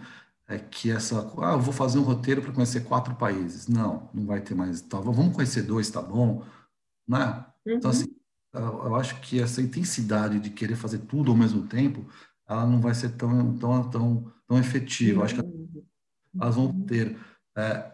é 0.49 0.57
que 0.57 0.91
essa, 0.91 1.31
ah, 1.37 1.53
eu 1.53 1.61
vou 1.61 1.73
fazer 1.73 1.99
um 1.99 2.03
roteiro 2.03 2.41
para 2.41 2.51
conhecer 2.51 2.81
quatro 2.83 3.15
países. 3.15 3.67
Não, 3.67 4.09
não 4.13 4.25
vai 4.25 4.41
ter 4.41 4.55
mais, 4.55 4.81
tá, 4.81 4.99
vamos 4.99 5.33
conhecer 5.33 5.61
dois, 5.61 5.89
tá 5.89 6.01
bom? 6.01 6.43
Né? 7.09 7.45
Então, 7.65 7.73
uhum. 7.73 7.77
Então, 7.77 7.91
assim, 7.91 8.15
eu 8.53 8.95
acho 8.95 9.19
que 9.21 9.41
essa 9.41 9.61
intensidade 9.61 10.39
de 10.39 10.49
querer 10.49 10.75
fazer 10.75 10.99
tudo 10.99 11.31
ao 11.31 11.37
mesmo 11.37 11.67
tempo, 11.67 12.05
ela 12.47 12.65
não 12.65 12.79
vai 12.79 12.93
ser 12.93 13.09
tão, 13.15 13.57
tão, 13.57 13.89
tão, 13.89 14.31
tão 14.47 14.59
efetiva. 14.59 15.19
Uhum. 15.19 15.25
Acho 15.25 15.35
que 15.35 15.41
uhum 15.41 15.59
elas 16.35 16.55
vão 16.55 16.81
ter 16.85 17.17
é, 17.57 17.91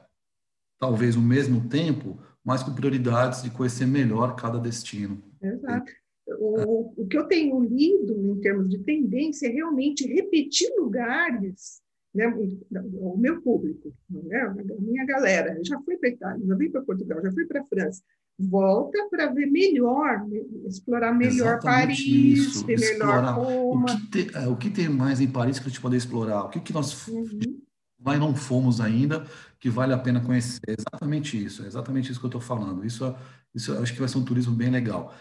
talvez 0.80 1.16
o 1.16 1.22
mesmo 1.22 1.68
tempo, 1.70 2.20
mas 2.44 2.64
com 2.64 2.74
prioridades 2.74 3.44
de 3.44 3.50
conhecer 3.50 3.86
melhor 3.86 4.36
cada 4.36 4.60
destino. 4.60 5.22
Exato. 5.42 5.92
O, 6.40 7.04
o 7.04 7.08
que 7.08 7.18
eu 7.18 7.28
tenho 7.28 7.60
lido 7.64 8.32
em 8.32 8.42
termos 8.42 8.70
de 8.70 8.80
tendência 8.80 9.48
é 9.48 9.52
realmente 9.52 10.08
repetir 10.08 10.68
lugares, 10.78 11.82
né, 12.14 12.28
o 12.28 13.16
meu 13.18 13.42
público, 13.42 13.94
né, 14.10 14.42
a 14.42 14.82
minha 14.82 15.06
galera, 15.06 15.60
já 15.64 15.80
fui 15.82 15.98
para 15.98 16.10
Itália, 16.10 16.46
já 16.46 16.56
fui 16.56 16.70
para 16.70 16.82
Portugal, 16.82 17.22
já 17.22 17.32
fui 17.32 17.46
para 17.46 17.62
a 17.62 17.66
França, 17.66 18.02
volta 18.38 19.08
para 19.10 19.28
ver 19.28 19.46
melhor, 19.46 20.26
explorar 20.68 21.14
melhor 21.14 21.58
Exatamente 21.58 21.64
Paris, 21.64 22.00
isso, 22.00 22.66
ver 22.66 22.80
melhor 22.80 23.24
Roma. 23.36 23.86
O 23.86 23.96
que, 23.96 24.08
tem, 24.08 24.28
é, 24.34 24.48
o 24.48 24.56
que 24.56 24.70
tem 24.70 24.90
mais 24.90 25.22
em 25.22 25.28
Paris 25.28 25.60
que 25.60 25.66
a 25.66 25.70
gente 25.70 25.82
poder 25.82 25.98
explorar? 25.98 26.44
O 26.44 26.50
que, 26.50 26.60
que 26.60 26.74
nós 26.74 27.08
uhum 27.08 27.66
mas 28.06 28.20
não 28.20 28.36
fomos 28.36 28.80
ainda, 28.80 29.26
que 29.60 29.68
vale 29.68 29.92
a 29.92 29.98
pena 29.98 30.22
conhecer. 30.22 30.62
Exatamente 30.68 31.44
isso, 31.44 31.64
é 31.64 31.68
exatamente 31.68 32.12
isso 32.12 32.20
que 32.20 32.26
eu 32.28 32.30
estou 32.30 32.42
falando. 32.42 32.86
Isso, 32.86 33.16
isso 33.54 33.76
acho 33.80 33.94
que 33.94 34.00
vai 34.00 34.08
ser 34.08 34.20
um 34.20 34.24
turismo 34.24 34.56
bem 34.56 34.70
legal. 34.70 35.16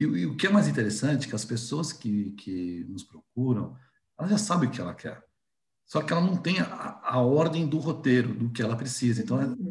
E, 0.00 0.04
e, 0.04 0.26
o 0.26 0.34
que 0.34 0.46
é 0.46 0.50
mais 0.50 0.66
interessante 0.66 1.26
é 1.26 1.28
que 1.28 1.36
as 1.36 1.44
pessoas 1.44 1.92
que, 1.92 2.30
que 2.32 2.86
nos 2.88 3.04
procuram, 3.04 3.76
elas 4.18 4.30
já 4.30 4.38
sabem 4.38 4.70
o 4.70 4.72
que 4.72 4.80
ela 4.80 4.94
quer. 4.94 5.22
Só 5.84 6.00
que 6.00 6.12
ela 6.12 6.22
não 6.22 6.36
tem 6.36 6.60
a, 6.60 7.00
a 7.02 7.20
ordem 7.20 7.68
do 7.68 7.76
roteiro, 7.76 8.32
do 8.32 8.48
que 8.50 8.62
ela 8.62 8.76
precisa. 8.76 9.20
Então, 9.20 9.38
é, 9.38 9.44
uhum. 9.44 9.69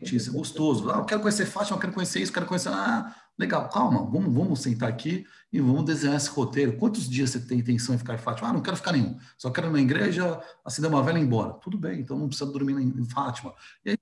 Isso 0.00 0.30
é 0.30 0.32
gostoso. 0.32 0.90
Ah, 0.90 0.98
eu 0.98 1.04
quero 1.04 1.20
conhecer 1.20 1.46
Fátima, 1.46 1.76
eu 1.76 1.80
quero 1.80 1.92
conhecer 1.92 2.20
isso, 2.20 2.30
eu 2.30 2.34
quero 2.34 2.46
conhecer... 2.46 2.68
Ah, 2.68 3.14
legal, 3.38 3.68
calma, 3.68 3.98
vamos, 4.10 4.32
vamos 4.32 4.60
sentar 4.60 4.88
aqui 4.88 5.26
e 5.52 5.60
vamos 5.60 5.84
desenhar 5.84 6.16
esse 6.16 6.28
roteiro. 6.30 6.76
Quantos 6.76 7.08
dias 7.08 7.30
você 7.30 7.40
tem 7.40 7.58
intenção 7.58 7.94
de 7.94 7.98
ficar 7.98 8.14
em 8.14 8.18
Fátima? 8.18 8.48
Ah, 8.48 8.52
não 8.52 8.62
quero 8.62 8.76
ficar 8.76 8.92
nenhum. 8.92 9.18
Só 9.36 9.50
quero 9.50 9.68
ir 9.68 9.72
na 9.72 9.80
igreja, 9.80 10.40
acender 10.64 10.90
uma 10.90 11.02
vela 11.02 11.18
e 11.18 11.22
ir 11.22 11.24
embora. 11.24 11.54
Tudo 11.54 11.78
bem, 11.78 12.00
então 12.00 12.18
não 12.18 12.28
precisa 12.28 12.50
dormir 12.50 12.74
em 12.80 13.04
Fátima. 13.04 13.54
E 13.84 13.90
aí, 13.90 13.98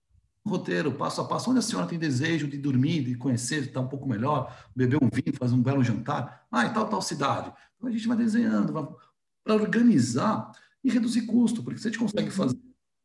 roteiro, 0.46 0.92
passo 0.92 1.20
a 1.20 1.24
passo, 1.24 1.50
onde 1.50 1.58
a 1.58 1.62
senhora 1.62 1.86
tem 1.86 1.98
desejo 1.98 2.46
de 2.46 2.58
dormir, 2.58 3.02
de 3.04 3.14
conhecer, 3.16 3.62
de 3.62 3.68
estar 3.68 3.80
um 3.80 3.88
pouco 3.88 4.08
melhor, 4.08 4.54
beber 4.74 4.98
um 5.02 5.08
vinho, 5.12 5.36
fazer 5.36 5.54
um 5.54 5.62
belo 5.62 5.82
jantar. 5.82 6.46
Ah, 6.50 6.66
e 6.66 6.70
tal, 6.70 6.88
tal 6.88 7.02
cidade. 7.02 7.52
Então 7.76 7.88
a 7.88 7.92
gente 7.92 8.06
vai 8.06 8.16
desenhando, 8.16 8.72
vai 8.72 8.86
para 9.42 9.54
organizar 9.54 10.52
e 10.82 10.90
reduzir 10.90 11.22
custo, 11.22 11.62
porque 11.62 11.80
se 11.80 11.88
a 11.88 11.90
gente 11.90 12.00
consegue 12.00 12.28
uhum. 12.28 12.34
fazer 12.34 12.58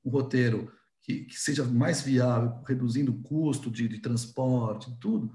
um 0.06 0.10
roteiro 0.10 0.72
que, 1.02 1.26
que 1.26 1.40
seja 1.40 1.64
mais 1.64 2.02
viável, 2.02 2.62
reduzindo 2.68 3.12
o 3.12 3.22
custo 3.22 3.70
de, 3.72 3.88
de 3.88 4.00
transporte, 4.00 4.96
tudo, 5.00 5.32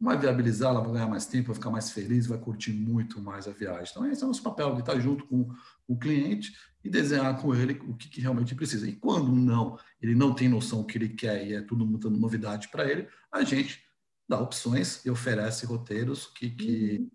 vai 0.00 0.18
viabilizar, 0.18 0.70
ela 0.70 0.82
vai 0.82 0.92
ganhar 0.92 1.08
mais 1.08 1.26
tempo, 1.26 1.48
vai 1.48 1.54
ficar 1.54 1.70
mais 1.70 1.90
feliz, 1.90 2.26
vai 2.26 2.38
curtir 2.38 2.72
muito 2.72 3.20
mais 3.20 3.48
a 3.48 3.50
viagem. 3.50 3.88
Então, 3.90 4.06
esse 4.06 4.22
é 4.22 4.24
o 4.24 4.28
nosso 4.28 4.42
papel, 4.42 4.74
de 4.74 4.80
estar 4.80 4.98
junto 5.00 5.26
com 5.26 5.48
o 5.88 5.96
cliente 5.98 6.52
e 6.84 6.90
desenhar 6.90 7.40
com 7.40 7.54
ele 7.54 7.80
o 7.88 7.94
que, 7.94 8.08
que 8.08 8.20
realmente 8.20 8.54
precisa. 8.54 8.88
E 8.88 8.94
quando 8.94 9.32
não, 9.32 9.78
ele 10.00 10.14
não 10.14 10.34
tem 10.34 10.48
noção 10.48 10.80
do 10.80 10.86
que 10.86 10.98
ele 10.98 11.08
quer 11.08 11.46
e 11.46 11.54
é 11.54 11.62
tudo 11.62 11.86
muita 11.86 12.10
novidade 12.10 12.68
para 12.68 12.88
ele, 12.90 13.08
a 13.32 13.42
gente 13.42 13.82
dá 14.28 14.38
opções 14.40 15.04
e 15.04 15.10
oferece 15.10 15.64
roteiros 15.64 16.26
que, 16.26 16.50
que, 16.50 16.98
uhum. 16.98 17.10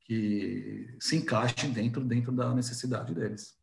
que 0.00 0.96
se 1.00 1.16
encaixem 1.16 1.70
dentro, 1.70 2.02
dentro 2.04 2.32
da 2.32 2.54
necessidade 2.54 3.14
deles. 3.14 3.54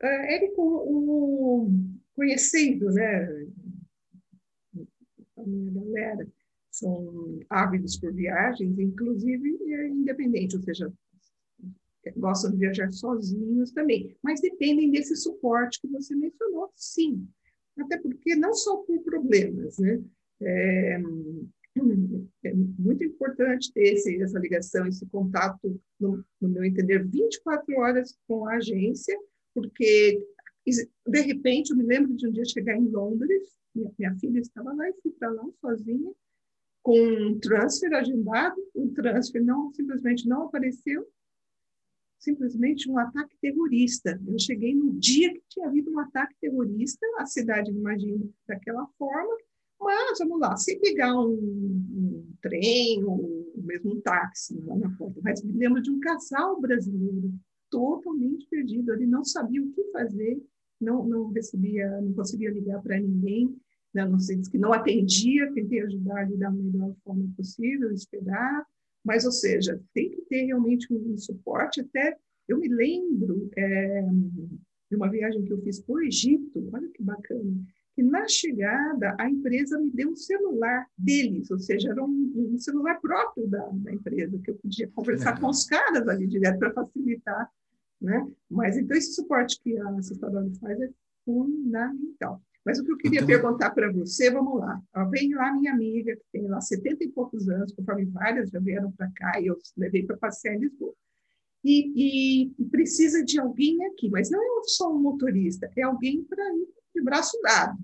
Érico, 0.00 0.62
o, 0.62 1.70
conhecendo 2.18 2.90
né, 2.90 3.46
a 5.36 5.42
minha 5.46 5.70
galera, 5.70 6.26
são 6.68 7.38
ávidos 7.48 7.96
por 7.96 8.12
viagens, 8.12 8.76
inclusive 8.76 9.56
é 9.72 9.86
independente, 9.86 10.56
ou 10.56 10.62
seja, 10.62 10.92
gostam 12.16 12.50
de 12.50 12.56
viajar 12.56 12.90
sozinhos 12.90 13.70
também, 13.70 14.16
mas 14.20 14.40
dependem 14.40 14.90
desse 14.90 15.14
suporte 15.14 15.80
que 15.80 15.86
você 15.86 16.16
mencionou, 16.16 16.72
sim. 16.74 17.24
Até 17.78 17.96
porque 17.98 18.34
não 18.34 18.52
só 18.52 18.78
por 18.78 18.98
problemas, 19.04 19.78
né? 19.78 20.02
É, 20.40 21.00
é 22.44 22.54
muito 22.54 23.04
importante 23.04 23.72
ter 23.72 23.94
esse, 23.94 24.20
essa 24.20 24.40
ligação, 24.40 24.88
esse 24.88 25.06
contato, 25.06 25.80
no, 26.00 26.24
no 26.40 26.48
meu 26.48 26.64
entender, 26.64 27.06
24 27.06 27.78
horas 27.78 28.18
com 28.26 28.44
a 28.46 28.56
agência, 28.56 29.16
porque 29.54 30.20
de 30.76 31.20
repente 31.20 31.70
eu 31.70 31.76
me 31.76 31.84
lembro 31.84 32.14
de 32.14 32.26
um 32.26 32.32
dia 32.32 32.44
chegar 32.44 32.76
em 32.76 32.88
Londres, 32.88 33.56
minha, 33.74 33.90
minha 33.98 34.14
filha 34.18 34.40
estava 34.40 34.72
lá 34.72 34.88
e 34.88 34.94
fui 35.02 35.12
para 35.12 35.30
lá 35.30 35.44
sozinha, 35.60 36.12
com 36.82 36.98
um 36.98 37.38
transfer 37.38 37.92
agendado, 37.94 38.56
o 38.74 38.88
transfer 38.88 39.42
não 39.42 39.72
simplesmente 39.72 40.26
não 40.26 40.44
apareceu, 40.44 41.06
simplesmente 42.18 42.90
um 42.90 42.98
ataque 42.98 43.36
terrorista. 43.40 44.20
Eu 44.26 44.38
cheguei 44.38 44.74
no 44.74 44.92
dia 44.92 45.32
que 45.32 45.42
tinha 45.48 45.66
havido 45.66 45.90
um 45.90 45.98
ataque 45.98 46.34
terrorista, 46.40 47.06
a 47.18 47.26
cidade 47.26 47.70
imagina 47.70 48.26
daquela 48.46 48.86
forma, 48.98 49.36
mas 49.80 50.18
vamos 50.18 50.40
lá, 50.40 50.56
se 50.56 50.78
pegar 50.80 51.14
um, 51.14 51.34
um 51.34 52.32
trem 52.42 53.04
ou 53.04 53.52
mesmo 53.56 53.94
um 53.94 54.00
táxi 54.00 54.60
lá 54.62 54.76
na 54.76 54.90
porta, 54.96 55.20
mas 55.22 55.42
me 55.42 55.52
lembro 55.52 55.80
de 55.80 55.90
um 55.90 56.00
casal 56.00 56.60
brasileiro 56.60 57.32
totalmente 57.70 58.46
perdido, 58.48 58.92
ele 58.92 59.06
não 59.06 59.24
sabia 59.24 59.62
o 59.62 59.70
que 59.70 59.84
fazer, 59.92 60.40
não, 60.80 61.06
não 61.06 61.28
recebia, 61.28 62.00
não 62.00 62.12
conseguia 62.12 62.50
ligar 62.50 62.80
para 62.82 62.98
ninguém, 62.98 63.54
né? 63.94 64.04
não 64.04 64.18
sei, 64.18 64.40
que 64.42 64.58
não 64.58 64.72
atendia, 64.72 65.52
tentei 65.52 65.80
ajudar 65.82 66.24
ele 66.24 66.36
da 66.36 66.50
melhor 66.50 66.94
forma 67.04 67.28
possível, 67.36 67.90
esperar, 67.92 68.66
mas, 69.04 69.24
ou 69.24 69.32
seja, 69.32 69.80
tem 69.94 70.10
que 70.10 70.22
ter 70.22 70.44
realmente 70.44 70.92
um, 70.92 71.16
suporte. 71.16 71.80
Até 71.80 72.16
eu 72.46 72.58
me 72.58 72.68
lembro 72.68 73.50
é, 73.56 74.02
de 74.90 74.96
uma 74.96 75.10
viagem 75.10 75.44
que 75.44 75.52
eu 75.52 75.62
fiz 75.62 75.80
para 75.80 75.94
o 75.94 76.02
Egito, 76.02 76.68
olha 76.72 76.88
que 76.88 77.02
bacana, 77.02 77.64
que 77.94 78.02
na 78.02 78.28
chegada 78.28 79.16
a 79.18 79.28
empresa 79.28 79.78
me 79.78 79.90
deu 79.90 80.10
um 80.10 80.16
celular 80.16 80.86
deles, 80.96 81.50
ou 81.50 81.58
seja, 81.58 81.90
era 81.90 82.04
um, 82.04 82.32
um 82.54 82.58
celular 82.58 83.00
próprio 83.00 83.48
da, 83.48 83.66
da, 83.72 83.92
empresa, 83.92 84.38
que 84.38 84.50
eu 84.50 84.56
podia 84.56 84.88
conversar 84.88 85.40
com 85.40 85.48
os 85.48 85.64
caras 85.66 86.06
ali 86.06 86.26
direto 86.26 86.58
para 86.58 86.72
facilitar. 86.72 87.50
Né? 88.00 88.30
Mas 88.48 88.76
então 88.76 88.96
esse 88.96 89.14
suporte 89.14 89.60
que 89.60 89.76
a 89.76 89.88
assistadora 89.90 90.48
faz 90.60 90.80
é 90.80 90.90
fundamental. 91.24 92.40
Mas 92.64 92.78
o 92.78 92.84
que 92.84 92.92
eu 92.92 92.96
queria 92.96 93.20
então... 93.20 93.26
perguntar 93.26 93.70
para 93.70 93.90
você, 93.90 94.30
vamos 94.30 94.60
lá. 94.60 94.80
Vem 95.10 95.34
lá 95.34 95.52
minha 95.54 95.72
amiga, 95.72 96.14
que 96.14 96.24
tem 96.32 96.46
lá 96.46 96.60
70 96.60 97.04
e 97.04 97.08
poucos 97.08 97.48
anos, 97.48 97.72
conforme 97.72 98.04
várias 98.06 98.50
já 98.50 98.60
vieram 98.60 98.92
para 98.92 99.10
cá, 99.16 99.40
e 99.40 99.46
eu 99.46 99.56
levei 99.76 100.04
para 100.04 100.16
passear 100.16 100.54
em 100.54 100.60
Lisboa. 100.60 100.94
E, 101.64 102.52
e, 102.54 102.64
precisa 102.66 103.24
de 103.24 103.40
alguém 103.40 103.84
aqui, 103.86 104.08
mas 104.08 104.30
não 104.30 104.40
é 104.40 104.62
só 104.64 104.92
um 104.92 104.98
motorista, 104.98 105.70
é 105.76 105.82
alguém 105.82 106.22
para 106.22 106.44
ir 106.54 106.68
de 106.94 107.02
braço 107.02 107.38
dado. 107.42 107.78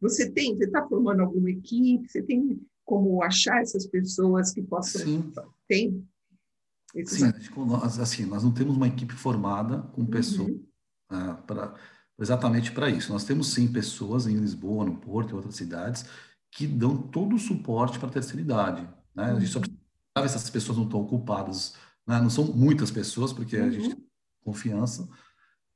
Você 0.00 0.30
tem, 0.30 0.56
você 0.56 0.64
está 0.64 0.86
formando 0.88 1.20
alguma 1.20 1.50
equipe, 1.50 2.08
você 2.08 2.22
tem 2.22 2.60
como 2.84 3.22
achar 3.22 3.60
essas 3.60 3.86
pessoas 3.86 4.52
que 4.52 4.62
possam... 4.62 5.02
Sim. 5.02 5.32
Tem? 5.68 6.08
Sim, 7.06 7.32
nós, 7.56 7.98
assim, 7.98 8.26
nós 8.26 8.42
não 8.42 8.50
temos 8.50 8.76
uma 8.76 8.88
equipe 8.88 9.14
formada 9.14 9.78
com 9.92 10.04
pessoas 10.04 10.50
uhum. 10.50 11.32
uh, 11.32 11.36
para 11.46 11.74
exatamente 12.20 12.72
para 12.72 12.90
isso. 12.90 13.12
Nós 13.12 13.24
temos 13.24 13.48
sim 13.48 13.66
pessoas 13.66 14.26
em 14.26 14.34
Lisboa, 14.34 14.84
no 14.84 14.96
Porto 14.96 15.30
e 15.30 15.34
outras 15.34 15.56
cidades 15.56 16.04
que 16.50 16.66
dão 16.66 16.96
todo 16.96 17.36
o 17.36 17.38
suporte 17.38 17.98
para 17.98 18.08
a 18.08 18.12
terceira 18.12 18.40
idade. 18.42 18.88
Né? 19.14 19.24
A 19.24 19.38
gente 19.38 19.50
só 19.50 19.58
uhum. 19.58 19.64
precisa 19.64 20.28
se 20.28 20.36
essas 20.36 20.50
pessoas 20.50 20.78
não 20.78 20.84
estão 20.84 21.00
ocupadas. 21.00 21.74
Né? 22.06 22.20
Não 22.20 22.28
são 22.28 22.44
muitas 22.44 22.90
pessoas, 22.90 23.32
porque 23.32 23.56
uhum. 23.56 23.66
a 23.66 23.70
gente 23.70 23.88
uhum. 23.88 23.94
tem 23.94 24.06
confiança. 24.44 25.08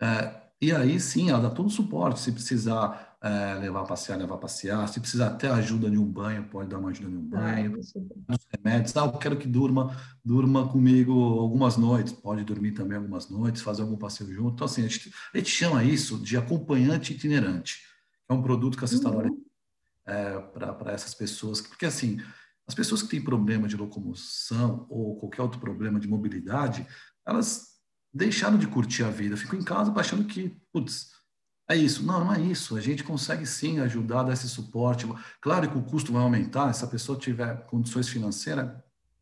É, 0.00 0.42
e 0.61 0.72
aí 0.72 1.00
sim, 1.00 1.31
ela 1.31 1.42
dá 1.42 1.50
todo 1.50 1.66
o 1.66 1.70
suporte. 1.70 2.20
Se 2.20 2.33
precisar 2.33 3.13
é, 3.24 3.54
levar 3.54 3.80
a 3.80 3.87
passear, 3.87 4.18
levar 4.18 4.34
a 4.34 4.38
passear. 4.38 4.87
Se 4.87 5.00
precisar 5.00 5.28
até 5.28 5.48
ajuda 5.48 5.88
em 5.88 5.96
um 5.96 6.04
banho, 6.04 6.44
pode 6.44 6.68
dar 6.68 6.78
uma 6.78 6.90
ajuda 6.90 7.08
em 7.08 7.16
um 7.16 7.22
banho. 7.22 7.80
Ah, 8.28 8.34
Os 8.34 8.46
remédios. 8.54 8.94
Ah, 8.98 9.06
eu 9.06 9.12
quero 9.12 9.38
que 9.38 9.48
durma, 9.48 9.96
durma 10.22 10.68
comigo 10.68 11.10
algumas 11.40 11.78
noites. 11.78 12.12
Pode 12.12 12.44
dormir 12.44 12.72
também 12.72 12.98
algumas 12.98 13.30
noites, 13.30 13.62
fazer 13.62 13.80
algum 13.80 13.96
passeio 13.96 14.30
junto. 14.30 14.52
Então, 14.52 14.66
assim, 14.66 14.84
a 14.84 14.88
gente, 14.88 15.10
a 15.32 15.38
gente 15.38 15.48
chama 15.48 15.82
isso 15.82 16.18
de 16.18 16.37
acompanhante 16.37 17.14
itinerante. 17.14 17.78
É 18.28 18.34
um 18.34 18.42
produto 18.42 18.76
que 18.76 18.84
a 18.84 18.88
Cestalória 18.88 19.30
uhum. 19.30 19.42
é, 20.06 20.38
para 20.40 20.92
essas 20.92 21.14
pessoas. 21.14 21.62
Porque, 21.62 21.87
assim, 21.87 22.20
as 22.66 22.74
pessoas 22.74 23.02
que 23.02 23.08
têm 23.08 23.24
problema 23.24 23.66
de 23.66 23.76
locomoção 23.76 24.87
ou 24.90 25.16
qualquer 25.16 25.40
outro 25.40 25.58
problema 25.58 25.98
de 25.98 26.06
mobilidade, 26.06 26.87
elas 27.26 27.68
deixaram 28.12 28.58
de 28.58 28.66
curtir 28.66 29.02
a 29.02 29.10
vida, 29.10 29.34
ficam 29.34 29.58
em 29.58 29.64
casa 29.64 29.90
achando 29.96 30.24
que, 30.24 30.54
putz, 30.70 31.13
é 31.68 31.77
isso. 31.77 32.05
Não, 32.05 32.24
não 32.24 32.35
é 32.35 32.40
isso. 32.40 32.77
A 32.77 32.81
gente 32.81 33.03
consegue 33.03 33.46
sim 33.46 33.81
ajudar, 33.81 34.22
dar 34.22 34.33
esse 34.33 34.48
suporte. 34.48 35.07
Claro 35.40 35.70
que 35.70 35.79
o 35.79 35.83
custo 35.83 36.12
vai 36.12 36.22
aumentar, 36.22 36.72
se 36.72 36.85
a 36.85 36.88
pessoa 36.88 37.18
tiver 37.18 37.64
condições 37.66 38.09
financeiras, 38.09 38.70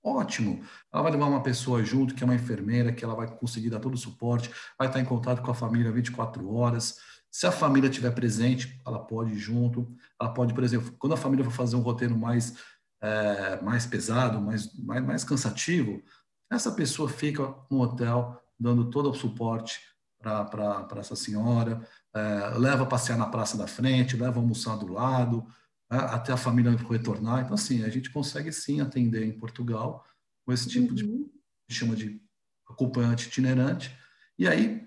ótimo. 0.02 0.62
Ela 0.92 1.02
vai 1.02 1.12
levar 1.12 1.26
uma 1.26 1.42
pessoa 1.42 1.84
junto, 1.84 2.14
que 2.14 2.22
é 2.22 2.26
uma 2.26 2.34
enfermeira, 2.34 2.92
que 2.92 3.04
ela 3.04 3.14
vai 3.14 3.28
conseguir 3.28 3.70
dar 3.70 3.78
todo 3.78 3.94
o 3.94 3.98
suporte, 3.98 4.50
vai 4.78 4.88
estar 4.88 5.00
em 5.00 5.04
contato 5.04 5.42
com 5.42 5.50
a 5.50 5.54
família 5.54 5.92
24 5.92 6.52
horas. 6.52 6.98
Se 7.30 7.46
a 7.46 7.52
família 7.52 7.88
estiver 7.88 8.10
presente, 8.10 8.80
ela 8.84 8.98
pode 8.98 9.32
ir 9.32 9.38
junto. 9.38 9.94
Ela 10.20 10.34
pode, 10.34 10.52
por 10.52 10.64
exemplo, 10.64 10.92
quando 10.98 11.14
a 11.14 11.16
família 11.16 11.44
for 11.44 11.52
fazer 11.52 11.76
um 11.76 11.80
roteiro 11.80 12.18
mais, 12.18 12.54
é, 13.00 13.60
mais 13.62 13.86
pesado, 13.86 14.40
mais, 14.40 14.74
mais, 14.78 15.04
mais 15.04 15.24
cansativo, 15.24 16.02
essa 16.50 16.72
pessoa 16.72 17.08
fica 17.08 17.54
no 17.70 17.80
hotel 17.80 18.38
dando 18.58 18.90
todo 18.90 19.10
o 19.10 19.14
suporte 19.14 19.80
para 20.20 20.86
essa 20.98 21.16
senhora, 21.16 21.80
é, 22.14 22.58
leva 22.58 22.82
a 22.82 22.86
passear 22.86 23.16
na 23.16 23.26
praça 23.26 23.56
da 23.56 23.66
frente, 23.66 24.16
leva 24.16 24.38
a 24.38 24.42
almoçar 24.42 24.76
do 24.76 24.92
lado, 24.92 25.46
é, 25.90 25.96
até 25.96 26.32
a 26.32 26.36
família 26.36 26.70
retornar. 26.70 27.42
Então, 27.42 27.54
assim, 27.54 27.84
a 27.84 27.88
gente 27.88 28.10
consegue 28.10 28.52
sim 28.52 28.80
atender 28.80 29.24
em 29.24 29.38
Portugal 29.38 30.04
com 30.44 30.52
esse 30.52 30.68
tipo 30.68 30.88
uhum. 30.88 30.94
de, 30.94 31.30
chama 31.70 31.96
de 31.96 32.20
acompanhante 32.68 33.28
itinerante. 33.28 33.96
E 34.38 34.46
aí, 34.46 34.86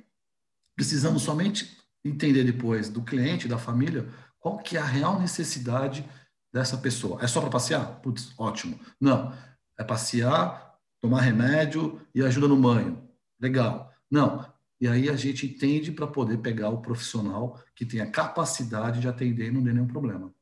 precisamos 0.76 1.24
somente 1.24 1.78
entender 2.04 2.44
depois 2.44 2.90
do 2.90 3.04
cliente, 3.04 3.48
da 3.48 3.58
família, 3.58 4.08
qual 4.40 4.60
que 4.60 4.78
é 4.78 4.80
a 4.80 4.86
real 4.86 5.20
necessidade 5.20 6.08
dessa 6.54 6.78
pessoa. 6.78 7.22
É 7.22 7.28
só 7.28 7.42
para 7.42 7.50
passear? 7.50 8.00
Putz, 8.02 8.34
ótimo. 8.38 8.80
Não, 9.02 9.34
é 9.78 9.84
passear, 9.84 10.78
tomar 11.02 11.22
remédio 11.22 12.00
e 12.14 12.22
ajuda 12.24 12.48
no 12.48 12.56
banho. 12.56 13.10
Legal. 13.40 13.92
Não, 14.10 14.46
e 14.80 14.88
aí 14.88 15.10
a 15.10 15.16
gente 15.16 15.48
entende 15.48 15.92
para 15.92 16.08
poder 16.08 16.40
pegar 16.40 16.70
o 16.70 16.82
profissional 16.82 17.60
que 17.74 17.86
tem 17.86 18.02
a 18.02 18.12
capacidade 18.12 19.00
de 19.00 19.08
atender 19.08 19.48
e 19.48 19.52
não 19.52 19.64
ter 19.64 19.74
nenhum 19.74 19.88
problema. 19.88 20.34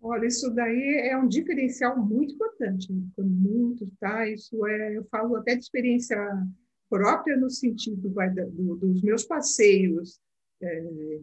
Olha, 0.00 0.26
isso 0.26 0.50
daí 0.50 1.08
é 1.08 1.16
um 1.16 1.28
diferencial 1.28 1.96
muito 1.96 2.34
importante, 2.34 2.92
né? 2.92 3.02
muito, 3.18 3.86
tá? 4.00 4.28
Isso 4.28 4.66
é, 4.66 4.96
eu 4.96 5.04
falo 5.04 5.36
até 5.36 5.54
de 5.54 5.62
experiência 5.62 6.16
própria 6.90 7.36
no 7.36 7.48
sentido 7.48 8.12
vai, 8.12 8.28
do, 8.30 8.76
dos 8.76 9.02
meus 9.02 9.24
passeios 9.24 10.20
é, 10.60 11.20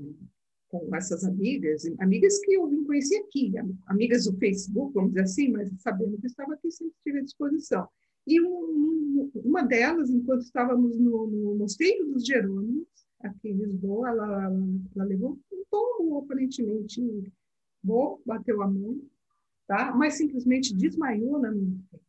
com 0.69 0.95
essas 0.95 1.25
amigas, 1.25 1.83
amigas 1.99 2.39
que 2.39 2.53
eu 2.53 2.67
vim 2.69 2.83
conhecer 2.85 3.17
aqui, 3.17 3.51
amigas 3.87 4.25
do 4.25 4.37
Facebook, 4.37 4.93
vamos 4.93 5.11
dizer 5.11 5.23
assim, 5.23 5.49
mas 5.49 5.69
sabendo 5.79 6.17
que 6.17 6.27
estava 6.27 6.53
aqui 6.53 6.71
sempre 6.71 6.93
estive 6.97 7.19
à 7.19 7.23
disposição. 7.23 7.87
E 8.29 8.39
um, 8.39 9.31
uma 9.43 9.63
delas, 9.63 10.11
enquanto 10.11 10.41
estávamos 10.41 10.99
no, 10.99 11.25
no 11.25 11.55
Mosteiro 11.55 12.05
dos 12.13 12.23
Jerônimos, 12.23 12.87
aqui 13.21 13.49
em 13.49 13.57
Lisboa, 13.57 14.09
ela, 14.09 14.53
ela 14.95 15.03
levou 15.03 15.39
um 15.51 15.63
tombo 15.67 16.19
aparentemente 16.19 17.01
bom, 17.81 18.21
bateu 18.23 18.61
a 18.61 18.67
mão, 18.67 19.01
tá? 19.67 19.95
mas 19.95 20.13
simplesmente 20.13 20.75
desmaiou 20.75 21.39
na 21.39 21.51
minha 21.51 21.79
frente. 21.89 22.05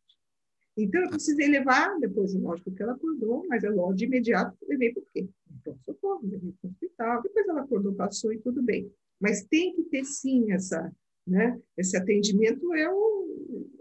Então, 0.77 1.01
eu 1.01 1.09
precisei 1.09 1.47
levar, 1.47 1.99
depois, 1.99 2.35
lógico 2.35 2.71
que 2.71 2.83
ela 2.83 2.93
acordou, 2.93 3.43
mas 3.49 3.63
é 3.63 3.69
logo 3.71 3.93
de 3.93 4.05
imediato 4.05 4.55
levei 4.69 4.93
por 4.93 5.03
quê? 5.11 5.27
Então, 5.59 5.75
socorro, 5.83 6.21
levei 6.23 6.53
para 6.61 6.67
o 6.67 6.71
hospital. 6.71 7.21
Depois 7.23 7.47
ela 7.47 7.61
acordou, 7.61 7.95
passou 7.95 8.31
e 8.31 8.37
tudo 8.39 8.61
bem. 8.61 8.91
Mas 9.19 9.43
tem 9.43 9.73
que 9.75 9.83
ter, 9.85 10.05
sim, 10.05 10.51
essa, 10.51 10.91
né? 11.27 11.59
esse 11.77 11.97
atendimento 11.97 12.73
é 12.73 12.89
o 12.89 13.21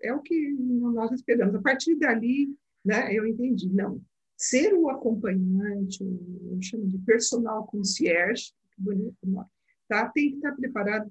é 0.03 0.13
o 0.13 0.21
que 0.21 0.51
nós 0.59 1.13
esperamos. 1.13 1.55
A 1.55 1.63
partir 1.63 1.95
dali, 1.97 2.55
né, 2.85 3.15
eu 3.15 3.27
entendi, 3.27 3.69
não, 3.69 4.01
ser 4.37 4.73
o 4.75 4.89
acompanhante, 4.89 6.03
eu 6.03 6.59
chamo 6.63 6.87
de 6.87 6.99
personal 6.99 7.67
concierge, 7.67 8.53
que 8.75 8.83
bonito 8.83 9.17
nome, 9.23 9.47
tá? 9.89 10.09
tem 10.09 10.31
que 10.31 10.37
estar 10.37 10.53
preparado 10.53 11.11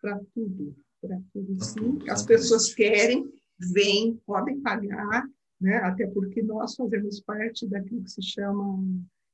para 0.00 0.20
tudo, 0.34 0.74
para 1.00 1.20
tudo 1.32 1.64
sim. 1.64 1.98
As 2.08 2.24
pessoas 2.24 2.74
querem, 2.74 3.30
vêm, 3.72 4.20
podem 4.26 4.60
pagar, 4.60 5.24
né? 5.60 5.76
até 5.76 6.06
porque 6.08 6.42
nós 6.42 6.74
fazemos 6.74 7.20
parte 7.20 7.66
daquilo 7.68 8.02
que 8.02 8.10
se 8.10 8.22
chama 8.22 8.84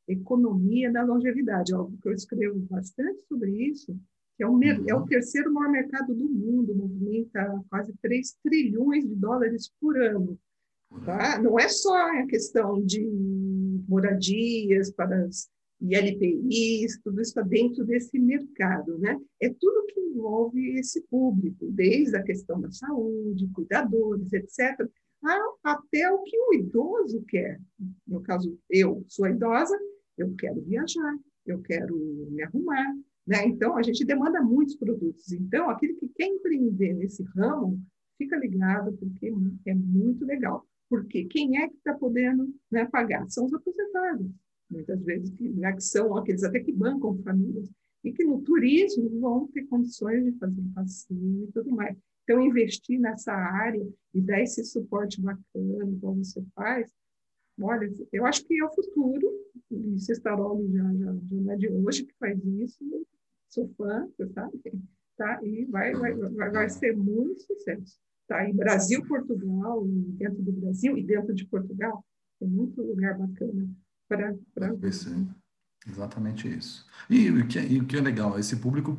economia 0.06 0.92
da 0.92 1.02
longevidade, 1.02 1.72
algo 1.72 1.96
que 2.02 2.08
eu 2.08 2.12
escrevo 2.12 2.58
bastante 2.68 3.22
sobre 3.26 3.50
isso, 3.50 3.96
que 4.40 4.44
é 4.44 4.46
o, 4.46 4.52
uhum. 4.52 4.84
é 4.88 4.94
o 4.94 5.04
terceiro 5.04 5.52
maior 5.52 5.70
mercado 5.70 6.14
do 6.14 6.24
mundo, 6.24 6.74
movimenta 6.74 7.62
quase 7.68 7.92
3 8.00 8.38
trilhões 8.42 9.06
de 9.06 9.14
dólares 9.14 9.70
por 9.78 10.00
ano. 10.00 10.40
Tá? 11.04 11.38
Não 11.42 11.60
é 11.60 11.68
só 11.68 11.94
a 11.94 12.26
questão 12.26 12.82
de 12.82 13.06
moradias 13.86 14.90
para 14.92 15.26
as 15.26 15.46
ILPIs, 15.82 16.98
tudo 17.04 17.20
isso 17.20 17.32
está 17.32 17.42
dentro 17.42 17.84
desse 17.84 18.18
mercado. 18.18 18.96
Né? 18.98 19.20
É 19.42 19.50
tudo 19.50 19.86
que 19.88 20.00
envolve 20.00 20.78
esse 20.78 21.02
público, 21.02 21.66
desde 21.70 22.16
a 22.16 22.22
questão 22.22 22.58
da 22.62 22.70
saúde, 22.70 23.50
cuidadores, 23.52 24.32
etc., 24.32 24.88
até 25.62 26.10
o 26.10 26.22
que 26.22 26.38
o 26.38 26.54
idoso 26.54 27.22
quer. 27.28 27.60
No 28.08 28.22
caso, 28.22 28.58
eu 28.70 29.04
sou 29.06 29.28
idosa, 29.28 29.78
eu 30.16 30.34
quero 30.34 30.62
viajar, 30.62 31.18
eu 31.44 31.60
quero 31.60 31.94
me 32.30 32.42
arrumar, 32.42 32.96
né? 33.26 33.46
Então, 33.46 33.76
a 33.76 33.82
gente 33.82 34.04
demanda 34.04 34.42
muitos 34.42 34.76
produtos. 34.76 35.30
Então, 35.32 35.70
aquele 35.70 35.94
que 35.94 36.08
quer 36.08 36.26
empreender 36.26 36.94
nesse 36.94 37.22
ramo, 37.22 37.80
fica 38.18 38.36
ligado, 38.36 38.92
porque 38.98 39.32
é 39.66 39.74
muito 39.74 40.24
legal. 40.24 40.66
Porque 40.88 41.24
quem 41.24 41.58
é 41.58 41.68
que 41.68 41.76
está 41.76 41.94
podendo 41.94 42.52
né, 42.70 42.84
pagar? 42.86 43.28
São 43.28 43.46
os 43.46 43.54
aposentados, 43.54 44.30
muitas 44.68 45.02
vezes, 45.04 45.30
que, 45.30 45.48
né, 45.50 45.72
que 45.72 45.82
são 45.82 46.16
aqueles 46.16 46.42
até 46.42 46.60
que 46.60 46.72
bancam 46.72 47.16
famílias, 47.22 47.70
e 48.02 48.12
que 48.12 48.24
no 48.24 48.40
turismo 48.40 49.08
vão 49.20 49.46
ter 49.48 49.66
condições 49.66 50.24
de 50.24 50.32
fazer 50.32 50.62
passeio 50.74 51.44
e 51.44 51.52
tudo 51.52 51.70
mais. 51.70 51.96
Então, 52.24 52.40
investir 52.40 52.98
nessa 52.98 53.32
área 53.32 53.86
e 54.14 54.20
dar 54.20 54.40
esse 54.40 54.64
suporte 54.64 55.20
bacana, 55.20 55.98
como 56.00 56.24
você 56.24 56.42
faz, 56.54 56.90
olha, 57.60 57.90
eu 58.12 58.26
acho 58.26 58.44
que 58.46 58.60
é 58.60 58.64
o 58.64 58.74
futuro, 58.74 59.28
e 59.70 59.98
Cestaroli 59.98 60.72
já, 60.72 60.82
já, 60.82 61.12
já 61.12 61.36
não 61.36 61.52
é 61.52 61.56
de 61.56 61.68
hoje 61.68 62.04
que 62.04 62.14
faz 62.18 62.38
isso, 62.44 62.84
sou 63.48 63.68
fã, 63.76 64.08
você 64.16 64.28
sabe? 64.32 64.60
Tá? 65.16 65.40
E 65.44 65.64
vai, 65.66 65.92
vai, 65.92 66.14
vai, 66.14 66.50
vai 66.50 66.70
ser 66.70 66.96
muito 66.96 67.42
sucesso. 67.42 67.98
Tá? 68.26 68.48
E 68.48 68.52
Brasil, 68.52 69.04
Portugal, 69.06 69.86
e 69.86 70.12
dentro 70.12 70.42
do 70.42 70.52
Brasil 70.52 70.96
e 70.96 71.04
dentro 71.04 71.34
de 71.34 71.44
Portugal, 71.46 72.04
é 72.40 72.46
muito 72.46 72.80
lugar 72.80 73.18
bacana 73.18 73.68
para 74.08 74.32
ver. 74.72 74.88
Exatamente 75.86 76.48
isso. 76.48 76.86
E 77.08 77.30
o, 77.30 77.46
que 77.46 77.58
é, 77.58 77.66
e 77.66 77.78
o 77.78 77.86
que 77.86 77.96
é 77.96 78.00
legal, 78.00 78.38
esse 78.38 78.56
público 78.56 78.96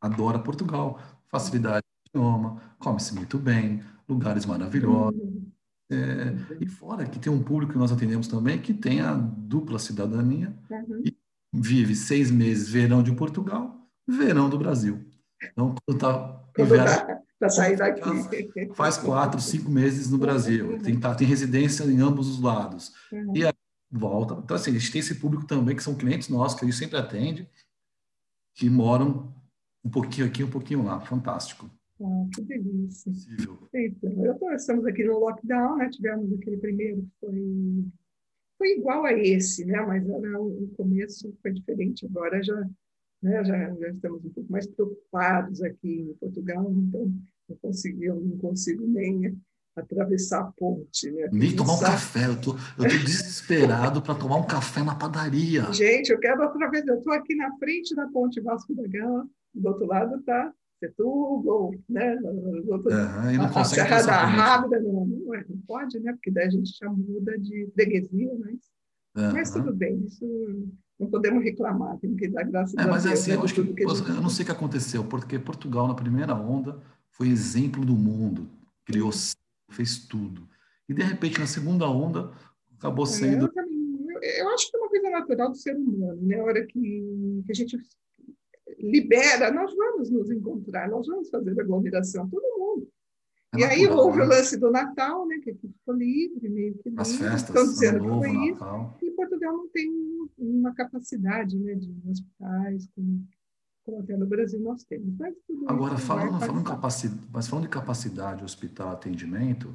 adora 0.00 0.38
Portugal, 0.38 1.00
facilidade 1.28 1.84
de 2.04 2.18
idioma, 2.18 2.60
come-se 2.78 3.14
muito 3.14 3.38
bem, 3.38 3.82
lugares 4.08 4.44
maravilhosos. 4.44 5.20
É, 5.90 6.34
e 6.60 6.66
fora 6.66 7.04
que 7.04 7.18
tem 7.18 7.30
um 7.30 7.42
público 7.42 7.72
que 7.72 7.78
nós 7.78 7.92
atendemos 7.92 8.26
também 8.26 8.58
que 8.58 8.72
tem 8.72 9.02
a 9.02 9.12
dupla 9.12 9.78
cidadania 9.78 10.56
uhum. 10.70 11.02
e 11.04 11.14
vive 11.52 11.94
seis 11.94 12.30
meses 12.30 12.70
verão 12.70 13.02
de 13.02 13.12
Portugal 13.12 13.86
verão 14.06 14.48
do 14.48 14.58
Brasil. 14.58 15.04
Então, 15.42 15.74
quando 15.84 15.96
está 15.96 16.44
para 17.38 17.50
sair 17.50 17.76
daqui. 17.76 18.02
Faz 18.74 18.96
quatro, 18.96 19.40
cinco 19.40 19.70
meses 19.70 20.10
no 20.10 20.18
Brasil. 20.18 20.80
Tem, 20.82 20.98
tá, 20.98 21.14
tem 21.14 21.26
residência 21.26 21.84
em 21.84 22.00
ambos 22.00 22.28
os 22.28 22.40
lados. 22.40 22.92
Uhum. 23.12 23.36
E 23.36 23.44
aí 23.44 23.52
volta. 23.90 24.34
Então, 24.42 24.56
assim, 24.56 24.70
a 24.70 24.78
gente 24.78 24.90
tem 24.90 25.00
esse 25.00 25.16
público 25.16 25.46
também, 25.46 25.76
que 25.76 25.82
são 25.82 25.94
clientes 25.94 26.28
nossos, 26.28 26.58
que 26.58 26.64
a 26.64 26.68
gente 26.68 26.78
sempre 26.78 26.96
atende, 26.96 27.48
que 28.54 28.68
moram 28.70 29.34
um 29.84 29.90
pouquinho 29.90 30.26
aqui, 30.26 30.42
um 30.42 30.50
pouquinho 30.50 30.84
lá. 30.84 31.00
Fantástico. 31.00 31.70
Ah, 32.00 32.26
que 32.34 32.42
delícia. 32.42 33.12
Então, 33.72 34.38
tô, 34.38 34.50
estamos 34.52 34.84
aqui 34.84 35.04
no 35.04 35.18
lockdown, 35.18 35.76
né? 35.76 35.88
Tivemos 35.90 36.32
aquele 36.32 36.56
primeiro 36.56 37.02
que 37.02 37.10
foi, 37.20 37.84
foi 38.58 38.68
igual 38.76 39.04
a 39.04 39.12
esse, 39.12 39.64
né? 39.64 39.80
Mas 39.80 40.08
era, 40.08 40.40
o 40.40 40.68
começo 40.76 41.32
foi 41.40 41.52
diferente. 41.52 42.04
Agora 42.06 42.42
já, 42.42 42.56
né? 43.22 43.44
já, 43.44 43.74
já 43.74 43.88
estamos 43.90 44.24
um 44.24 44.30
pouco 44.30 44.50
mais 44.50 44.66
preocupados 44.66 45.62
aqui 45.62 46.10
em 46.10 46.14
Portugal, 46.14 46.70
então 46.72 47.12
não 47.48 47.56
consegui, 47.58 48.06
eu 48.06 48.16
não 48.16 48.38
consigo 48.38 48.86
nem 48.86 49.38
atravessar 49.76 50.40
a 50.40 50.52
ponte. 50.52 51.10
Né? 51.12 51.28
Nem 51.32 51.54
tomar 51.54 51.74
um 51.74 51.80
café, 51.80 52.26
eu 52.26 52.40
tô, 52.40 52.52
eu 52.78 52.88
tô 52.88 53.04
desesperado 53.04 54.02
para 54.02 54.14
tomar 54.16 54.36
um 54.36 54.46
café 54.46 54.82
na 54.82 54.96
padaria. 54.96 55.72
Gente, 55.72 56.10
eu 56.10 56.18
quero 56.18 56.42
atravessar, 56.42 56.88
eu 56.88 56.98
estou 56.98 57.12
aqui 57.12 57.36
na 57.36 57.56
frente 57.58 57.94
da 57.94 58.08
ponte 58.08 58.40
Vasco 58.40 58.74
da 58.74 58.86
Gama, 58.88 59.28
do 59.54 59.68
outro 59.68 59.86
lado 59.86 60.16
está 60.16 60.52
Setúbal, 60.78 61.72
né? 61.88 62.16
Outro, 62.66 62.92
uhum, 62.92 63.32
não 63.38 63.50
consegue 63.50 63.80
a 63.80 64.00
Serra 64.00 64.02
da 64.02 64.24
Rábida, 64.24 64.80
não, 64.80 65.06
não, 65.06 65.44
não, 65.48 65.58
pode, 65.66 65.98
né? 66.00 66.12
Porque 66.12 66.30
daí 66.30 66.46
a 66.46 66.50
gente 66.50 66.76
já 66.76 66.90
muda 66.90 67.38
de 67.38 67.70
freguesia, 67.74 68.32
mas, 68.38 68.60
uhum. 69.16 69.32
mas 69.32 69.50
tudo 69.50 69.72
bem, 69.72 70.04
isso 70.04 70.26
não 70.98 71.10
podemos 71.10 71.42
reclamar, 71.42 71.98
tem 71.98 72.14
que 72.14 72.28
dar 72.28 72.44
graças 72.44 72.76
é, 72.76 72.82
a 72.82 72.86
mas 72.86 73.04
Deus. 73.04 73.20
Assim, 73.20 73.30
né? 73.32 73.36
eu 73.36 73.42
que, 73.42 73.74
que 73.74 73.82
eu 73.84 74.22
não 74.22 74.28
sei 74.28 74.42
o 74.42 74.46
que 74.46 74.52
aconteceu, 74.52 75.04
porque 75.04 75.38
Portugal, 75.38 75.88
na 75.88 75.94
primeira 75.94 76.34
onda, 76.34 76.80
foi 77.10 77.28
exemplo 77.28 77.84
do 77.84 77.94
mundo, 77.94 78.48
criou, 78.84 79.10
fez 79.70 79.98
tudo. 80.06 80.48
E, 80.88 80.94
de 80.94 81.02
repente, 81.02 81.38
na 81.38 81.46
segunda 81.46 81.88
onda, 81.88 82.32
acabou 82.78 83.04
é, 83.04 83.08
sendo... 83.08 83.46
É, 83.46 84.40
eu, 84.40 84.46
eu, 84.46 84.54
acho 84.54 84.70
que 84.70 84.76
é 84.76 84.80
uma 84.80 84.88
coisa 84.88 85.10
natural 85.10 85.50
do 85.50 85.56
ser 85.56 85.76
humano, 85.76 86.20
né? 86.22 86.38
A 86.38 86.44
hora 86.44 86.66
que, 86.66 87.42
que 87.46 87.52
a 87.52 87.54
gente 87.54 87.76
libera, 88.90 89.50
nós 89.50 89.74
vamos 89.74 90.10
nos 90.10 90.30
encontrar, 90.30 90.88
nós 90.88 91.06
vamos 91.06 91.28
fazer 91.30 91.58
aglomeração, 91.60 92.28
todo 92.28 92.42
mundo. 92.58 92.88
É 93.54 93.58
e 93.58 93.64
aí 93.64 93.86
houve 93.86 94.18
né? 94.18 94.24
o 94.24 94.28
lance 94.28 94.56
do 94.56 94.70
Natal, 94.70 95.26
né, 95.26 95.38
que 95.42 95.50
aqui 95.50 95.68
ficou 95.68 95.94
livre, 95.94 96.48
meio 96.48 96.74
que 96.74 96.88
livre. 96.88 97.00
As 97.00 97.14
festas, 97.14 97.48
Estão 97.48 97.64
dizendo 97.64 98.04
novo, 98.04 98.22
que 98.22 98.28
foi 98.28 98.50
Natal. 98.50 98.96
isso. 98.96 99.06
E 99.06 99.10
Portugal 99.12 99.56
não 99.56 99.68
tem 99.68 99.90
uma 100.36 100.74
capacidade 100.74 101.56
né, 101.58 101.74
de 101.74 101.94
hospitais 102.10 102.88
como, 102.94 103.26
como 103.84 104.00
até 104.00 104.16
no 104.16 104.26
Brasil 104.26 104.60
nós 104.60 104.82
temos. 104.84 105.14
Mas 105.18 105.34
Agora, 105.66 105.96
falando, 105.96 106.40
falando, 106.40 106.64
capacidade, 106.64 107.28
mas 107.32 107.46
falando 107.46 107.64
de 107.64 107.70
capacidade 107.70 108.44
hospital 108.44 108.90
atendimento, 108.90 109.74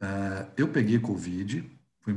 é, 0.00 0.46
eu 0.56 0.68
peguei 0.68 0.98
Covid, 0.98 1.70
fui 2.00 2.14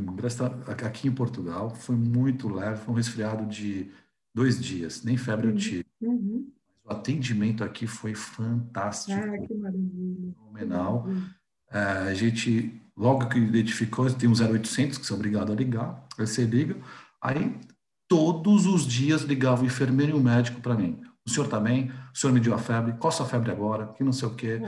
aqui 0.83 1.07
em 1.07 1.13
Portugal, 1.13 1.69
foi 1.75 1.95
muito 1.95 2.47
leve, 2.47 2.77
foi 2.77 2.93
um 2.93 2.97
resfriado 2.97 3.45
de 3.45 3.91
dois 4.33 4.59
dias, 4.59 5.03
nem 5.03 5.17
febre 5.17 5.47
uhum. 5.47 5.53
eu 5.53 5.57
tive. 5.57 5.85
Uhum. 6.01 6.51
O 6.84 6.91
atendimento 6.91 7.63
aqui 7.63 7.88
foi 7.88 8.13
fantástico. 8.13 9.19
Ah, 9.19 9.38
que 9.39 9.53
maravilha. 9.55 10.34
Fenomenal. 10.34 11.08
É, 11.71 11.79
a 11.79 12.13
gente, 12.13 12.79
logo 12.95 13.27
que 13.27 13.39
identificou, 13.39 14.12
tem 14.13 14.29
um 14.29 14.34
0800 14.34 14.97
que 14.97 15.05
são 15.05 15.17
obrigados 15.17 15.51
a 15.51 15.55
ligar, 15.55 16.08
aí 16.17 16.27
você 16.27 16.43
liga, 16.45 16.77
aí 17.19 17.60
todos 18.08 18.67
os 18.67 18.86
dias 18.86 19.23
ligava 19.23 19.63
o 19.63 19.65
enfermeiro 19.65 20.15
e 20.15 20.19
o 20.19 20.23
médico 20.23 20.62
para 20.62 20.75
mim. 20.75 21.01
O 21.25 21.29
senhor 21.29 21.47
também? 21.47 21.88
Tá 21.88 22.12
o 22.13 22.17
senhor 22.17 22.34
mediu 22.34 22.53
a 22.53 22.60
febre? 22.60 22.93
Qual 22.93 23.10
a 23.10 23.12
sua 23.12 23.25
febre 23.25 23.51
agora? 23.51 23.88
Que 23.88 24.03
não 24.03 24.13
sei 24.13 24.27
o 24.27 24.36
quê. 24.36 24.62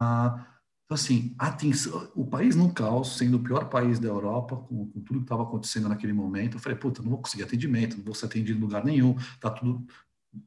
Ah, 0.00 0.44
então, 0.84 0.94
assim, 0.94 1.34
atenção, 1.38 2.10
o 2.16 2.26
país 2.26 2.56
no 2.56 2.72
caos, 2.72 3.16
sendo 3.16 3.36
o 3.36 3.42
pior 3.42 3.68
país 3.68 3.98
da 3.98 4.08
Europa, 4.08 4.56
com, 4.56 4.86
com 4.86 5.00
tudo 5.00 5.18
que 5.18 5.24
estava 5.24 5.42
acontecendo 5.42 5.88
naquele 5.88 6.14
momento, 6.14 6.56
eu 6.56 6.60
falei, 6.60 6.78
puta, 6.78 7.02
não 7.02 7.10
vou 7.10 7.20
conseguir 7.20 7.44
atendimento, 7.44 7.96
não 7.96 8.04
vou 8.04 8.14
ser 8.14 8.26
atendido 8.26 8.58
em 8.58 8.62
lugar 8.62 8.84
nenhum, 8.84 9.14
tá 9.38 9.50
tudo 9.50 9.86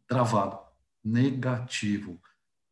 travado. 0.07 0.59
Negativo. 1.03 2.19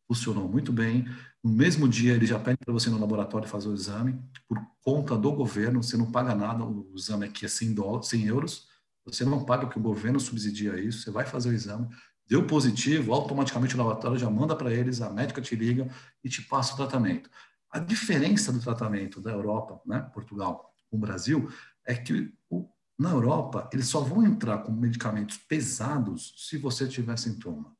Funcionou 0.06 0.48
muito 0.48 0.72
bem. 0.72 1.06
No 1.42 1.50
mesmo 1.50 1.88
dia, 1.88 2.12
ele 2.12 2.26
já 2.26 2.38
pede 2.38 2.58
para 2.58 2.72
você 2.72 2.90
no 2.90 3.00
laboratório 3.00 3.48
fazer 3.48 3.68
o 3.68 3.74
exame, 3.74 4.20
por 4.46 4.58
conta 4.82 5.16
do 5.16 5.32
governo, 5.32 5.82
você 5.82 5.96
não 5.96 6.10
paga 6.10 6.34
nada, 6.34 6.64
o 6.64 6.92
exame 6.94 7.26
aqui 7.26 7.46
é 7.46 7.48
100, 7.48 7.74
dólares, 7.74 8.08
100 8.08 8.26
euros, 8.26 8.68
você 9.04 9.24
não 9.24 9.44
paga 9.44 9.66
porque 9.66 9.78
o 9.78 9.82
governo 9.82 10.20
subsidia 10.20 10.78
isso, 10.78 11.02
você 11.02 11.10
vai 11.10 11.24
fazer 11.24 11.48
o 11.48 11.52
exame, 11.54 11.88
deu 12.28 12.46
positivo, 12.46 13.12
automaticamente 13.14 13.74
o 13.74 13.78
laboratório 13.78 14.18
já 14.18 14.30
manda 14.30 14.54
para 14.54 14.72
eles, 14.72 15.00
a 15.00 15.10
médica 15.10 15.40
te 15.40 15.56
liga 15.56 15.88
e 16.22 16.28
te 16.28 16.42
passa 16.42 16.74
o 16.74 16.76
tratamento. 16.76 17.30
A 17.70 17.78
diferença 17.78 18.52
do 18.52 18.60
tratamento 18.60 19.20
da 19.20 19.30
Europa, 19.30 19.80
né, 19.86 20.00
Portugal, 20.12 20.74
com 20.90 20.96
o 20.96 21.00
Brasil, 21.00 21.50
é 21.86 21.94
que 21.94 22.32
o, 22.48 22.68
na 23.00 23.10
Europa 23.10 23.68
eles 23.72 23.88
só 23.88 24.00
vão 24.00 24.24
entrar 24.24 24.58
com 24.58 24.72
medicamentos 24.72 25.38
pesados 25.38 26.34
se 26.36 26.58
você 26.58 26.86
tiver 26.86 27.18
sintoma. 27.18 27.74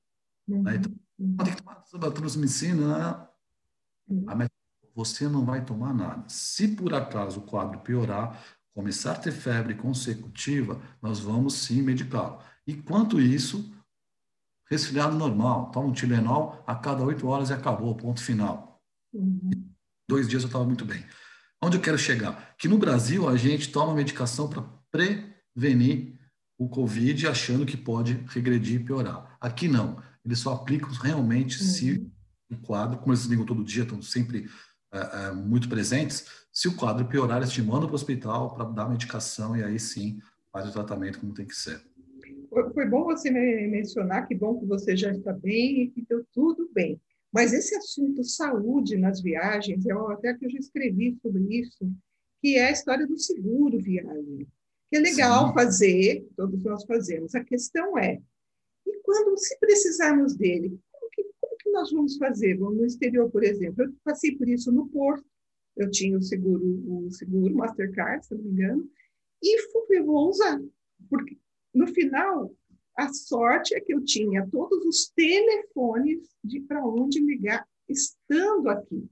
Uhum. 0.48 0.62
Né? 0.62 0.76
Então, 0.76 0.92
uhum. 1.18 1.37
tem 1.37 1.54
que 1.54 1.62
tomar 1.62 2.11
transmicina, 2.12 3.28
uhum. 4.09 4.26
você 4.94 5.28
não 5.28 5.44
vai 5.44 5.64
tomar 5.64 5.92
nada. 5.92 6.24
Se 6.28 6.68
por 6.68 6.94
acaso 6.94 7.40
o 7.40 7.42
quadro 7.42 7.80
piorar, 7.80 8.42
começar 8.74 9.12
a 9.12 9.18
ter 9.18 9.33
febre 9.33 9.74
consecutiva, 9.74 10.80
nós 11.02 11.20
vamos 11.20 11.54
sim 11.54 11.83
medicá-lo. 11.83 12.40
Enquanto 12.66 13.20
isso, 13.20 13.72
resfriado 14.70 15.16
normal, 15.16 15.70
toma 15.70 15.88
um 15.88 15.92
Tilenol 15.92 16.62
a 16.66 16.74
cada 16.74 17.02
oito 17.04 17.26
horas 17.26 17.50
e 17.50 17.52
acabou, 17.52 17.94
ponto 17.94 18.22
final. 18.22 18.80
Uhum 19.12 19.70
dois 20.11 20.28
dias 20.28 20.42
eu 20.42 20.48
estava 20.48 20.64
muito 20.64 20.85
bem. 20.85 21.04
Onde 21.62 21.76
eu 21.76 21.80
quero 21.80 21.96
chegar? 21.96 22.54
Que 22.59 22.66
no 22.66 22.76
Brasil 22.76 23.28
a 23.28 23.37
gente 23.37 23.70
toma 23.70 23.94
medicação 23.94 24.48
para 24.48 24.64
prevenir 24.90 26.18
o 26.59 26.68
Covid, 26.68 27.26
achando 27.26 27.64
que 27.64 27.76
pode 27.76 28.24
regredir 28.29 28.81
e 28.81 28.85
piorar. 28.85 29.37
Aqui 29.40 29.66
não. 29.68 30.03
Eles 30.24 30.40
só 30.40 30.55
aplicam 30.55 30.90
realmente 30.90 31.61
uhum. 31.61 31.66
se 31.66 32.12
o 32.50 32.57
quadro, 32.59 32.98
como 32.98 33.12
eles 33.12 33.24
ligam 33.24 33.46
todo 33.46 33.64
dia, 33.64 33.85
estão 33.85 34.03
sempre 34.03 34.46
uh, 34.92 35.33
uh, 35.33 35.37
muito 35.37 35.68
presentes, 35.68 36.26
se 36.53 36.68
o 36.68 36.76
quadro 36.76 37.07
piorar, 37.07 37.38
eles 37.38 37.53
te 37.53 37.62
mandam 37.62 37.83
para 37.83 37.92
o 37.92 37.94
hospital 37.94 38.55
para 38.55 38.64
dar 38.64 38.88
medicação 38.88 39.57
e 39.57 39.62
aí 39.62 39.79
sim 39.79 40.18
faz 40.53 40.68
o 40.68 40.72
tratamento 40.72 41.20
como 41.20 41.33
tem 41.33 41.46
que 41.46 41.55
ser. 41.55 41.81
Foi 42.74 42.87
bom 42.88 43.05
você 43.05 43.31
mencionar, 43.31 44.26
que 44.26 44.35
bom 44.35 44.59
que 44.59 44.66
você 44.66 44.96
já 44.96 45.12
está 45.12 45.33
bem 45.33 45.83
e 45.83 45.90
que 45.90 46.05
deu 46.09 46.26
tudo 46.33 46.68
bem. 46.74 47.00
Mas 47.33 47.53
esse 47.53 47.76
assunto 47.76 48.24
saúde 48.24 48.96
nas 48.96 49.22
viagens, 49.22 49.87
eu 49.87 50.09
até 50.11 50.35
que 50.35 50.44
eu 50.44 50.50
já 50.50 50.59
escrevi 50.59 51.16
sobre 51.22 51.42
isso, 51.61 51.88
que 52.42 52.57
é 52.57 52.66
a 52.66 52.72
história 52.72 53.07
do 53.07 53.16
seguro 53.16 53.79
viagem, 53.79 54.48
que 54.90 54.96
é 54.96 55.00
legal 55.00 55.48
Sim. 55.48 55.55
fazer, 55.55 56.29
todos 56.37 56.62
nós 56.64 56.85
fazemos. 56.85 57.35
A 57.35 57.44
questão 57.44 57.96
é, 57.96 58.20
e 58.87 58.98
quando 59.05 59.38
se 59.38 59.59
precisarmos 59.61 60.35
dele, 60.35 60.79
como 60.90 61.11
que, 61.11 61.24
como 61.40 61.57
que 61.57 61.70
nós 61.70 61.92
vamos 61.92 62.16
fazer? 62.16 62.59
Vamos 62.59 62.76
no 62.76 62.85
exterior, 62.85 63.31
por 63.31 63.44
exemplo. 63.44 63.85
Eu 63.85 63.94
passei 64.05 64.37
por 64.37 64.48
isso 64.48 64.72
no 64.72 64.88
Porto, 64.88 65.24
eu 65.76 65.88
tinha 65.90 66.18
o 66.18 66.22
seguro, 66.22 67.07
o 67.07 67.11
seguro 67.11 67.55
Mastercard, 67.55 68.26
se 68.26 68.35
não 68.35 68.42
me 68.42 68.50
engano, 68.50 68.90
e 69.42 69.59
fui, 69.70 70.03
vou 70.03 70.29
usar, 70.29 70.61
porque 71.09 71.38
no 71.72 71.87
final 71.87 72.55
a 72.96 73.12
sorte 73.12 73.74
é 73.74 73.81
que 73.81 73.94
eu 73.94 74.05
tinha 74.05 74.46
todos 74.48 74.85
os 74.85 75.09
telefones 75.14 76.29
de 76.44 76.61
para 76.61 76.85
onde 76.85 77.20
ligar 77.20 77.66
estando 77.88 78.68
aqui. 78.68 79.09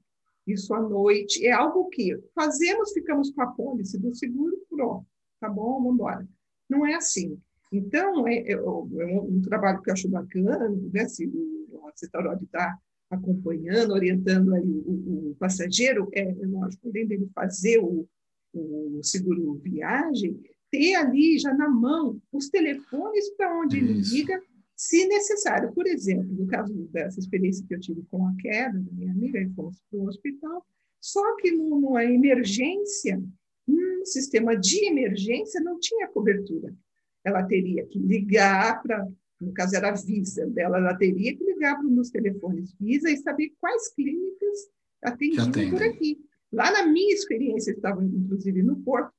Isso 0.46 0.74
à 0.74 0.80
noite 0.80 1.46
é 1.46 1.52
algo 1.52 1.88
que 1.88 2.18
fazemos, 2.34 2.92
ficamos 2.92 3.30
com 3.30 3.42
a 3.42 3.46
pólice 3.46 3.98
do 3.98 4.14
seguro, 4.14 4.56
pronto, 4.68 5.06
tá 5.40 5.48
bom, 5.48 5.74
vamos 5.74 5.94
embora. 5.94 6.28
Não 6.68 6.86
é 6.86 6.94
assim. 6.94 7.38
Então, 7.72 8.26
é, 8.26 8.38
é, 8.38 8.52
é 8.52 9.20
um 9.20 9.40
trabalho 9.42 9.82
que 9.82 9.90
eu 9.90 9.94
acho 9.94 10.08
bacana, 10.08 10.68
né, 10.92 11.06
se 11.08 11.26
o 11.26 11.86
assessorado 11.88 12.44
está 12.44 12.78
acompanhando, 13.10 13.92
orientando 13.92 14.54
aí 14.54 14.82
o, 14.84 15.30
o, 15.30 15.36
passageiro, 15.38 16.08
é, 16.12 16.22
é 16.22 16.46
lógico, 16.46 16.88
além 16.88 17.06
dele 17.06 17.30
fazer 17.34 17.78
o, 17.78 18.06
o 18.52 19.00
seguro 19.02 19.54
viagem, 19.62 20.38
ter 20.70 20.94
ali 20.94 21.38
já 21.38 21.52
na 21.54 21.68
mão 21.68 22.20
os 22.32 22.48
telefones 22.48 23.30
para 23.30 23.58
onde 23.58 23.78
ele 23.78 23.94
liga, 23.94 24.40
se 24.76 25.06
necessário. 25.06 25.72
Por 25.72 25.86
exemplo, 25.86 26.28
no 26.30 26.46
caso 26.46 26.72
dessa 26.92 27.18
experiência 27.18 27.64
que 27.66 27.74
eu 27.74 27.80
tive 27.80 28.02
com 28.10 28.26
a 28.26 28.34
queda 28.36 28.78
da 28.78 28.92
minha 28.92 29.12
amiga, 29.12 29.50
fomos 29.56 29.80
para 29.90 29.98
o 29.98 30.06
hospital, 30.06 30.64
só 31.00 31.36
que 31.36 31.50
numa 31.50 32.04
emergência, 32.04 33.22
um 34.00 34.04
sistema 34.04 34.56
de 34.56 34.86
emergência 34.86 35.60
não 35.60 35.78
tinha 35.78 36.08
cobertura. 36.08 36.74
Ela 37.24 37.42
teria 37.42 37.84
que 37.86 37.98
ligar 37.98 38.82
para, 38.82 39.06
no 39.40 39.52
caso 39.52 39.76
era 39.76 39.90
a 39.90 39.94
Visa 39.94 40.46
dela, 40.46 40.78
ela 40.78 40.96
teria 40.96 41.36
que 41.36 41.44
ligar 41.44 41.76
para 41.76 41.86
os 41.86 42.10
telefones 42.10 42.74
Visa 42.80 43.10
e 43.10 43.16
saber 43.16 43.52
quais 43.60 43.92
clínicas 43.94 44.68
atendiam 45.02 45.70
por 45.70 45.82
aqui. 45.82 46.18
Lá 46.52 46.70
na 46.70 46.86
minha 46.86 47.12
experiência, 47.12 47.72
estava 47.72 48.02
inclusive 48.02 48.62
no 48.62 48.76
Porto, 48.76 49.12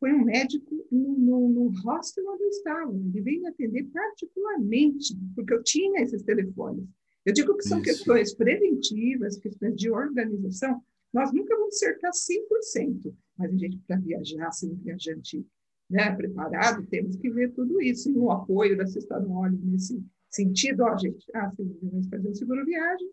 foi 0.00 0.12
um 0.12 0.24
médico 0.24 0.84
no, 0.90 1.16
no, 1.16 1.48
no 1.48 1.68
hostel 1.80 2.24
onde 2.28 2.42
eu 2.42 2.48
estava. 2.48 2.92
Ele 2.92 3.20
veio 3.20 3.42
me 3.42 3.48
atender 3.48 3.84
particularmente, 3.84 5.16
porque 5.36 5.54
eu 5.54 5.62
tinha 5.62 6.02
esses 6.02 6.22
telefones. 6.22 6.84
Eu 7.24 7.32
digo 7.32 7.56
que 7.56 7.62
são 7.62 7.78
Isso. 7.78 7.84
questões 7.84 8.34
preventivas, 8.34 9.38
questões 9.38 9.76
de 9.76 9.88
organização. 9.88 10.82
Nós 11.12 11.32
nunca 11.32 11.56
vamos 11.56 11.76
acertar 11.76 12.10
100%, 12.10 13.14
mas 13.36 13.52
a 13.52 13.56
gente, 13.56 13.78
para 13.86 13.96
viajar, 13.98 14.50
ser 14.52 14.68
um 14.68 14.76
viajante 14.76 15.46
né, 15.90 16.14
preparado, 16.14 16.86
temos 16.86 17.16
que 17.16 17.30
ver 17.30 17.52
tudo 17.52 17.80
isso. 17.80 18.10
E 18.10 18.16
o 18.16 18.30
apoio 18.30 18.76
da 18.76 18.86
Cesta 18.86 19.20
Nole 19.20 19.58
nesse 19.62 20.02
sentido, 20.30 20.84
ó, 20.84 20.96
gente, 20.96 21.24
ah, 21.34 21.52
você 21.54 21.62
vai 21.64 22.02
fazer 22.10 22.28
um 22.28 22.34
seguro 22.34 22.64
viagem, 22.64 23.08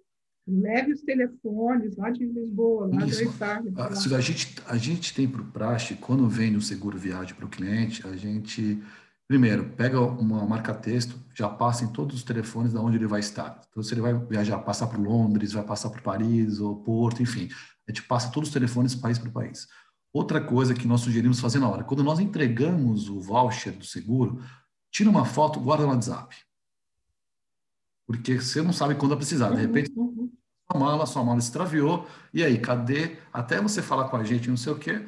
leve 0.48 0.94
os 0.94 1.02
telefones 1.02 1.96
lá 1.98 2.10
de 2.10 2.26
Lisboa, 2.26 2.88
lá 2.88 3.06
Isso. 3.06 3.26
da 3.26 3.32
Itália. 3.32 3.74
A, 3.76 3.84
ah, 3.86 4.18
a, 4.18 4.22
gente, 4.22 4.56
a 4.66 4.78
gente 4.78 5.14
tem 5.14 5.28
para 5.28 5.42
o 5.42 5.52
praxe, 5.52 5.96
quando 5.96 6.28
vem 6.28 6.52
no 6.52 6.62
seguro 6.62 6.98
viagem 6.98 7.36
para 7.36 7.46
o 7.46 7.50
cliente, 7.50 8.06
a 8.08 8.16
gente, 8.16 8.82
primeiro, 9.28 9.70
pega 9.76 10.00
uma 10.00 10.46
marca-texto, 10.46 11.16
já 11.36 11.50
passa 11.50 11.84
em 11.84 11.92
todos 11.92 12.16
os 12.16 12.24
telefones 12.24 12.72
de 12.72 12.78
onde 12.78 12.98
ele 12.98 13.08
vai 13.08 13.20
estar. 13.20 13.62
Então, 13.70 13.84
se 13.84 13.94
ele 13.94 14.02
vai 14.02 14.14
viajar, 14.14 14.58
passar 14.60 14.88
para 14.88 15.00
Londres, 15.00 15.54
vai 15.54 15.64
passar 15.64 15.90
para 15.90 16.02
Paris 16.02 16.60
ou 16.60 16.78
Porto, 16.78 17.22
enfim, 17.22 17.50
a 17.89 17.91
gente 17.91 18.04
passa 18.04 18.32
todos 18.32 18.49
os 18.49 18.54
telefones 18.54 18.95
país 18.95 19.17
por 19.17 19.32
país. 19.32 19.67
Outra 20.13 20.39
coisa 20.41 20.73
que 20.73 20.88
nós 20.88 21.02
sugerimos 21.02 21.39
fazer 21.39 21.60
na 21.60 21.69
hora, 21.69 21.84
quando 21.84 22.04
nós 22.04 22.19
entregamos 22.19 23.10
o 23.10 23.19
voucher 23.19 23.73
do 23.73 23.86
seguro, 23.86 24.43
tira 24.91 25.10
uma 25.10 25.25
foto, 25.25 25.60
guarda 25.60 25.86
no 25.86 25.91
WhatsApp. 25.91 26.36
Porque 28.08 28.39
você 28.39 28.62
não 28.62 28.73
sabe 28.73 28.95
quando 28.95 29.10
vai 29.10 29.17
precisar. 29.17 29.49
De 29.49 29.56
uhum, 29.56 29.62
repente, 29.62 29.91
uhum 29.95 30.32
sua 30.71 30.80
mala, 30.80 31.06
sua 31.06 31.23
mala 31.23 31.39
extraviou, 31.39 32.08
e 32.32 32.43
aí, 32.43 32.60
cadê? 32.60 33.17
Até 33.34 33.60
você 33.60 33.82
falar 33.82 34.08
com 34.10 34.17
a 34.17 34.23
gente, 34.23 34.49
não 34.49 34.58
sei 34.58 34.71
o 34.71 34.78
quê, 34.78 35.04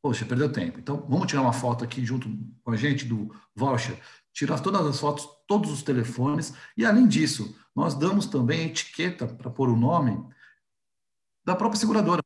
poxa, 0.00 0.24
perdeu 0.24 0.50
tempo. 0.50 0.78
Então, 0.78 1.04
vamos 1.08 1.26
tirar 1.26 1.42
uma 1.42 1.52
foto 1.52 1.82
aqui 1.82 2.04
junto 2.04 2.28
com 2.62 2.70
a 2.70 2.76
gente 2.76 3.04
do 3.04 3.34
voucher, 3.54 3.98
tirar 4.32 4.60
todas 4.60 4.86
as 4.86 5.00
fotos, 5.00 5.28
todos 5.48 5.72
os 5.72 5.82
telefones, 5.82 6.54
e 6.76 6.86
além 6.86 7.08
disso, 7.08 7.56
nós 7.74 7.94
damos 7.94 8.26
também 8.26 8.60
a 8.60 8.66
etiqueta 8.66 9.26
para 9.26 9.50
pôr 9.50 9.68
o 9.68 9.76
nome 9.76 10.24
da 11.44 11.54
própria 11.54 11.80
seguradora, 11.80 12.22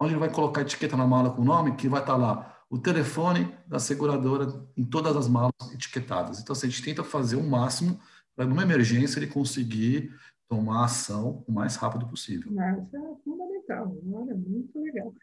onde 0.00 0.12
ele 0.12 0.20
vai 0.20 0.30
colocar 0.30 0.60
a 0.60 0.64
etiqueta 0.64 0.96
na 0.96 1.06
mala 1.06 1.30
com 1.30 1.42
o 1.42 1.44
nome, 1.44 1.76
que 1.76 1.88
vai 1.88 2.00
estar 2.00 2.16
lá 2.16 2.64
o 2.68 2.78
telefone 2.78 3.54
da 3.66 3.78
seguradora 3.78 4.46
em 4.76 4.84
todas 4.84 5.16
as 5.16 5.28
malas 5.28 5.52
etiquetadas. 5.72 6.40
Então, 6.40 6.52
assim, 6.52 6.66
a 6.66 6.70
gente 6.70 6.82
tenta 6.82 7.04
fazer 7.04 7.36
o 7.36 7.42
máximo 7.42 7.98
para, 8.34 8.44
numa 8.44 8.62
emergência, 8.62 9.18
ele 9.18 9.28
conseguir 9.28 10.12
tomar 10.48 10.84
ação 10.84 11.44
o 11.46 11.52
mais 11.52 11.76
rápido 11.76 12.06
possível. 12.06 12.52
Isso 12.52 12.96
é 12.96 13.16
fundamental, 13.24 13.96
olha, 14.12 14.34
muito 14.34 14.80
legal. 14.80 15.14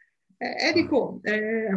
É, 0.42 0.70
Érico, 0.70 1.22
é, 1.26 1.70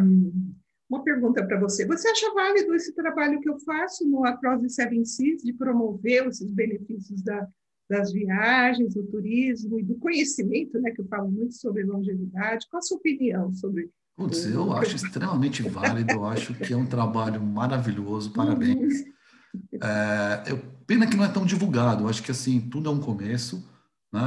uma 0.89 1.03
pergunta 1.03 1.45
para 1.45 1.59
você. 1.59 1.85
Você 1.85 2.09
acha 2.09 2.33
válido 2.33 2.73
esse 2.73 2.93
trabalho 2.93 3.39
que 3.39 3.49
eu 3.49 3.59
faço 3.59 4.07
no 4.07 4.25
Across 4.25 4.61
the 4.61 4.69
Seven 4.69 5.05
Seas, 5.05 5.43
de 5.43 5.53
promover 5.53 6.27
esses 6.27 6.49
benefícios 6.49 7.21
da, 7.21 7.47
das 7.89 8.11
viagens, 8.11 8.93
do 8.93 9.03
turismo 9.03 9.79
e 9.79 9.83
do 9.83 9.95
conhecimento, 9.95 10.79
né, 10.79 10.91
que 10.91 11.01
eu 11.01 11.07
falo 11.07 11.31
muito 11.31 11.53
sobre 11.55 11.83
longevidade? 11.83 12.67
Qual 12.69 12.79
a 12.79 12.81
sua 12.81 12.97
opinião 12.97 13.53
sobre 13.53 13.89
Putz, 14.17 14.45
eu 14.47 14.73
acho 14.73 14.95
extremamente 14.95 15.61
válido, 15.61 16.13
eu 16.13 16.25
acho 16.25 16.55
que 16.55 16.73
é 16.73 16.75
um 16.75 16.87
trabalho 16.87 17.39
maravilhoso, 17.39 18.31
parabéns. 18.31 19.01
Uhum. 19.01 19.79
É, 19.81 20.43
eu, 20.47 20.57
pena 20.87 21.05
que 21.05 21.15
não 21.15 21.23
é 21.23 21.27
tão 21.27 21.45
divulgado. 21.45 22.03
Eu 22.03 22.09
acho 22.09 22.23
que 22.23 22.31
assim 22.31 22.59
tudo 22.59 22.89
é 22.89 22.91
um 22.91 22.99
começo. 22.99 23.63
Né? 24.11 24.21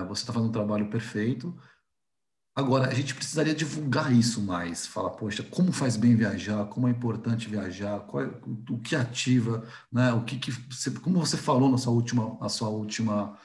É, 0.00 0.04
você 0.04 0.22
está 0.22 0.32
fazendo 0.32 0.48
um 0.48 0.52
trabalho 0.52 0.88
perfeito. 0.88 1.54
Agora, 2.56 2.88
a 2.88 2.94
gente 2.94 3.14
precisaria 3.14 3.54
divulgar 3.54 4.10
isso 4.10 4.40
mais. 4.40 4.86
Falar, 4.86 5.10
poxa, 5.10 5.42
como 5.42 5.72
faz 5.72 5.94
bem 5.94 6.16
viajar, 6.16 6.64
como 6.66 6.88
é 6.88 6.90
importante 6.90 7.50
viajar, 7.50 8.00
qual, 8.00 8.24
é, 8.24 8.30
o 8.70 8.78
que 8.78 8.96
ativa, 8.96 9.62
né? 9.92 10.10
o 10.14 10.24
que, 10.24 10.38
que 10.38 10.50
você, 10.50 10.90
como 10.90 11.20
você 11.20 11.36
falou 11.36 11.70
na 11.70 11.76
sua 11.76 11.92
última, 11.92 12.38
na 12.40 12.48
sua 12.48 12.70
última 12.70 13.38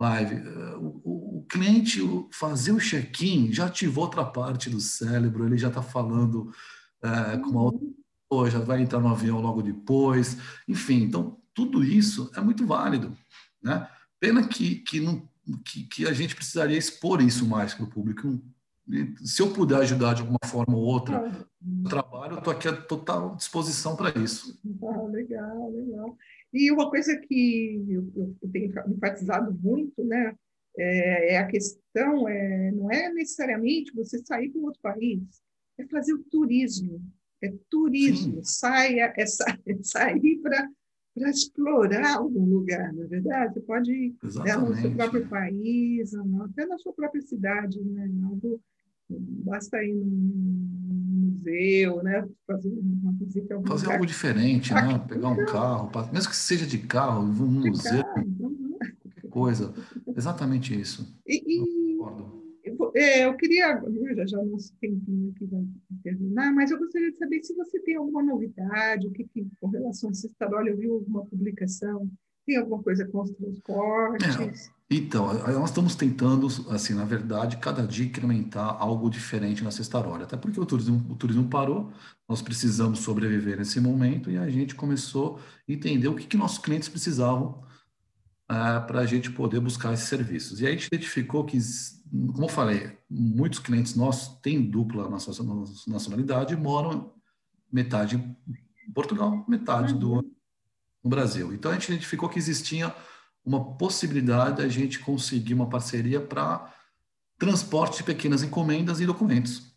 live, 0.00 0.36
é, 0.36 0.76
o, 0.76 1.00
o, 1.04 1.38
o 1.40 1.46
cliente 1.46 2.00
fazer 2.32 2.72
o 2.72 2.80
check-in 2.80 3.52
já 3.52 3.66
ativou 3.66 4.04
outra 4.04 4.24
parte 4.24 4.70
do 4.70 4.80
cérebro, 4.80 5.44
ele 5.44 5.58
já 5.58 5.68
está 5.68 5.82
falando 5.82 6.50
é, 7.02 7.36
com 7.36 7.50
uma 7.50 7.62
outra 7.62 8.50
já 8.50 8.58
vai 8.58 8.82
entrar 8.82 8.98
no 8.98 9.08
avião 9.08 9.40
logo 9.40 9.62
depois, 9.62 10.36
enfim, 10.66 11.02
então 11.02 11.38
tudo 11.54 11.84
isso 11.84 12.30
é 12.34 12.40
muito 12.40 12.66
válido, 12.66 13.16
né? 13.62 13.88
Pena 14.18 14.46
que, 14.48 14.76
que, 14.76 14.98
não, 14.98 15.28
que, 15.64 15.84
que 15.84 16.06
a 16.06 16.12
gente 16.12 16.34
precisaria 16.34 16.76
expor 16.76 17.22
isso 17.22 17.46
mais 17.46 17.74
para 17.74 17.84
o 17.84 17.90
público. 17.90 18.40
Se 19.24 19.40
eu 19.40 19.52
puder 19.52 19.78
ajudar 19.78 20.14
de 20.14 20.20
alguma 20.20 20.38
forma 20.44 20.76
ou 20.76 20.82
outra 20.82 21.46
no 21.60 21.88
trabalho, 21.88 22.34
eu 22.34 22.38
estou 22.38 22.52
aqui 22.52 22.68
à 22.68 22.76
total 22.76 23.34
disposição 23.36 23.96
para 23.96 24.10
isso. 24.18 24.60
Ah, 24.82 25.02
legal, 25.04 25.70
legal. 25.72 26.18
E 26.52 26.70
uma 26.70 26.90
coisa 26.90 27.16
que 27.16 27.84
eu, 27.88 28.36
eu 28.42 28.50
tenho 28.50 28.72
enfatizado 28.88 29.52
muito, 29.60 30.04
né, 30.04 30.34
é, 30.78 31.34
é 31.34 31.38
a 31.38 31.46
questão, 31.46 32.28
é, 32.28 32.70
não 32.72 32.90
é 32.90 33.12
necessariamente 33.12 33.94
você 33.94 34.18
sair 34.24 34.50
para 34.50 34.60
outro 34.60 34.80
país, 34.82 35.22
é 35.78 35.86
fazer 35.86 36.12
o 36.12 36.22
turismo, 36.24 37.00
é 37.42 37.52
turismo, 37.70 38.40
saia, 38.44 39.12
é, 39.16 39.22
é 39.66 39.82
sair 39.82 40.40
para 40.42 40.68
para 41.14 41.30
explorar 41.30 42.16
algum 42.16 42.44
lugar, 42.44 42.92
na 42.92 43.04
é 43.04 43.06
verdade? 43.06 43.54
Você 43.54 43.60
pode 43.60 43.92
ir 43.92 44.16
no 44.20 44.74
seu 44.74 44.90
próprio 44.96 45.28
país, 45.28 46.12
até 46.12 46.66
na 46.66 46.76
sua 46.78 46.92
própria 46.92 47.22
cidade, 47.22 47.80
né? 47.84 48.10
Algo, 48.24 48.60
basta 49.08 49.82
ir 49.82 49.94
num 49.94 50.74
museu, 51.28 52.02
né? 52.02 52.26
Fazer 52.46 52.68
uma 52.68 53.12
visita 53.12 53.60
Fazer 53.62 53.84
lugar. 53.84 53.94
algo 53.94 54.06
diferente, 54.06 54.72
né? 54.72 54.98
Pegar 55.08 55.28
um 55.28 55.44
carro, 55.44 55.90
mesmo 56.12 56.30
que 56.30 56.36
seja 56.36 56.66
de 56.66 56.78
carro, 56.78 57.22
um 57.22 57.46
museu, 57.50 58.04
carro, 58.04 58.26
uhum. 58.40 58.78
qualquer 59.02 59.28
coisa. 59.30 59.74
Exatamente 60.16 60.78
isso. 60.78 61.16
E, 61.26 61.42
e 61.46 61.74
é, 62.96 63.26
eu 63.26 63.36
queria, 63.36 63.82
já 64.16 64.26
já 64.26 64.42
nosso 64.42 64.72
tempinho 64.80 65.32
aqui 65.34 65.44
vai 65.46 65.64
terminar, 66.02 66.52
mas 66.54 66.70
eu 66.70 66.78
gostaria 66.78 67.10
de 67.10 67.18
saber 67.18 67.42
se 67.42 67.54
você 67.54 67.78
tem 67.80 67.96
alguma 67.96 68.22
novidade, 68.22 69.06
o 69.06 69.10
que, 69.10 69.24
que 69.24 69.46
com 69.60 69.68
relação 69.68 70.10
a 70.10 70.14
Cestarolha, 70.14 70.70
eu 70.70 70.76
vi 70.76 70.88
alguma 70.88 71.26
publicação, 71.26 72.10
tem 72.46 72.56
alguma 72.56 72.82
coisa 72.82 73.06
com 73.06 73.22
os 73.22 73.30
transportes? 73.30 74.68
É, 74.68 74.74
então, 74.90 75.32
nós 75.34 75.70
estamos 75.70 75.94
tentando, 75.94 76.46
assim, 76.70 76.94
na 76.94 77.04
verdade, 77.04 77.56
cada 77.56 77.86
dia 77.86 78.06
incrementar 78.06 78.76
algo 78.80 79.08
diferente 79.08 79.64
na 79.64 79.70
Cestarolha, 79.70 80.24
até 80.24 80.36
porque 80.36 80.60
o 80.60 80.66
turismo, 80.66 81.04
o 81.10 81.14
turismo 81.14 81.48
parou, 81.48 81.90
nós 82.28 82.42
precisamos 82.42 83.00
sobreviver 83.00 83.58
nesse 83.58 83.80
momento 83.80 84.30
e 84.30 84.36
a 84.36 84.48
gente 84.48 84.74
começou 84.74 85.40
a 85.68 85.72
entender 85.72 86.08
o 86.08 86.14
que, 86.14 86.26
que 86.26 86.36
nossos 86.36 86.58
clientes 86.58 86.88
precisavam 86.88 87.64
é, 88.48 88.80
para 88.80 89.00
a 89.00 89.06
gente 89.06 89.30
poder 89.30 89.60
buscar 89.60 89.94
esses 89.94 90.08
serviços. 90.08 90.60
E 90.60 90.66
aí 90.66 90.72
a 90.72 90.76
gente 90.76 90.88
identificou 90.88 91.44
que 91.44 91.58
como 92.32 92.44
eu 92.44 92.48
falei, 92.48 92.96
muitos 93.10 93.58
clientes 93.58 93.96
nossos 93.96 94.36
têm 94.40 94.62
dupla 94.62 95.08
nacionalidade 95.88 96.54
e 96.54 96.56
moram 96.56 97.12
metade 97.72 98.16
em 98.16 98.92
Portugal, 98.92 99.44
metade 99.48 99.94
do 99.94 100.14
uhum. 100.14 100.33
No 101.04 101.10
Brasil. 101.10 101.52
Então 101.52 101.70
a 101.70 101.74
gente 101.74 101.92
identificou 101.92 102.28
que 102.28 102.38
existia 102.38 102.94
uma 103.44 103.76
possibilidade 103.76 104.62
da 104.62 104.68
gente 104.68 104.98
conseguir 104.98 105.52
uma 105.52 105.68
parceria 105.68 106.18
para 106.18 106.72
transporte 107.38 107.98
de 107.98 108.04
pequenas 108.04 108.42
encomendas 108.42 109.00
e 109.00 109.06
documentos. 109.06 109.74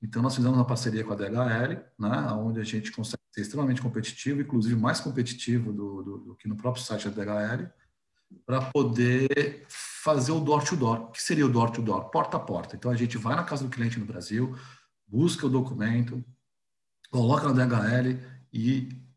Então 0.00 0.22
nós 0.22 0.36
fizemos 0.36 0.56
uma 0.56 0.64
parceria 0.64 1.02
com 1.02 1.12
a 1.12 1.16
DHL, 1.16 1.82
né, 1.98 2.32
onde 2.34 2.60
a 2.60 2.64
gente 2.64 2.92
consegue 2.92 3.20
ser 3.32 3.40
extremamente 3.40 3.82
competitivo, 3.82 4.40
inclusive 4.40 4.76
mais 4.76 5.00
competitivo 5.00 5.72
do, 5.72 6.02
do, 6.02 6.18
do 6.18 6.34
que 6.36 6.46
no 6.46 6.56
próprio 6.56 6.84
site 6.84 7.08
da 7.08 7.24
DHL, 7.24 7.66
para 8.46 8.60
poder 8.70 9.64
fazer 9.68 10.30
o 10.30 10.38
door 10.38 10.62
to 10.62 10.76
door. 10.76 11.00
O 11.00 11.06
que 11.08 11.20
seria 11.20 11.44
o 11.44 11.48
door 11.48 11.70
to 11.70 11.82
door? 11.82 12.10
Porta 12.10 12.36
a 12.36 12.40
porta. 12.40 12.76
Então 12.76 12.90
a 12.90 12.94
gente 12.94 13.18
vai 13.18 13.34
na 13.34 13.42
casa 13.42 13.64
do 13.64 13.70
cliente 13.70 13.98
no 13.98 14.06
Brasil, 14.06 14.56
busca 15.08 15.46
o 15.46 15.50
documento, 15.50 16.24
coloca 17.10 17.52
na 17.52 17.64
DHL 17.64 18.20
e 18.52 19.07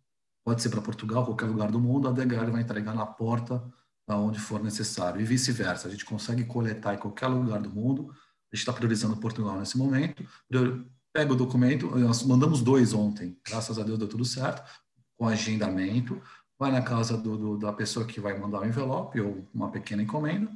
pode 0.43 0.61
ser 0.61 0.69
para 0.69 0.81
Portugal, 0.81 1.25
qualquer 1.25 1.45
lugar 1.45 1.71
do 1.71 1.79
mundo, 1.79 2.07
a 2.07 2.11
DHL 2.11 2.51
vai 2.51 2.61
entregar 2.61 2.95
na 2.95 3.05
porta 3.05 3.63
onde 4.07 4.39
for 4.39 4.61
necessário 4.61 5.21
e 5.21 5.23
vice-versa. 5.23 5.87
A 5.87 5.91
gente 5.91 6.03
consegue 6.03 6.43
coletar 6.43 6.93
em 6.93 6.97
qualquer 6.97 7.27
lugar 7.27 7.61
do 7.61 7.69
mundo. 7.69 8.09
A 8.11 8.55
gente 8.55 8.61
está 8.61 8.73
priorizando 8.73 9.15
Portugal 9.15 9.57
nesse 9.57 9.77
momento. 9.77 10.25
Pega 11.13 11.33
o 11.33 11.35
documento, 11.35 11.97
nós 11.97 12.23
mandamos 12.23 12.61
dois 12.61 12.93
ontem, 12.93 13.37
graças 13.45 13.77
a 13.77 13.83
Deus 13.83 13.99
deu 13.99 14.07
tudo 14.07 14.23
certo, 14.23 14.63
com 15.17 15.27
agendamento 15.27 16.21
vai 16.57 16.71
na 16.71 16.81
casa 16.81 17.17
do, 17.17 17.37
do, 17.37 17.57
da 17.57 17.73
pessoa 17.73 18.05
que 18.05 18.21
vai 18.21 18.37
mandar 18.37 18.61
o 18.61 18.65
envelope 18.65 19.19
ou 19.19 19.45
uma 19.53 19.71
pequena 19.71 20.03
encomenda, 20.03 20.49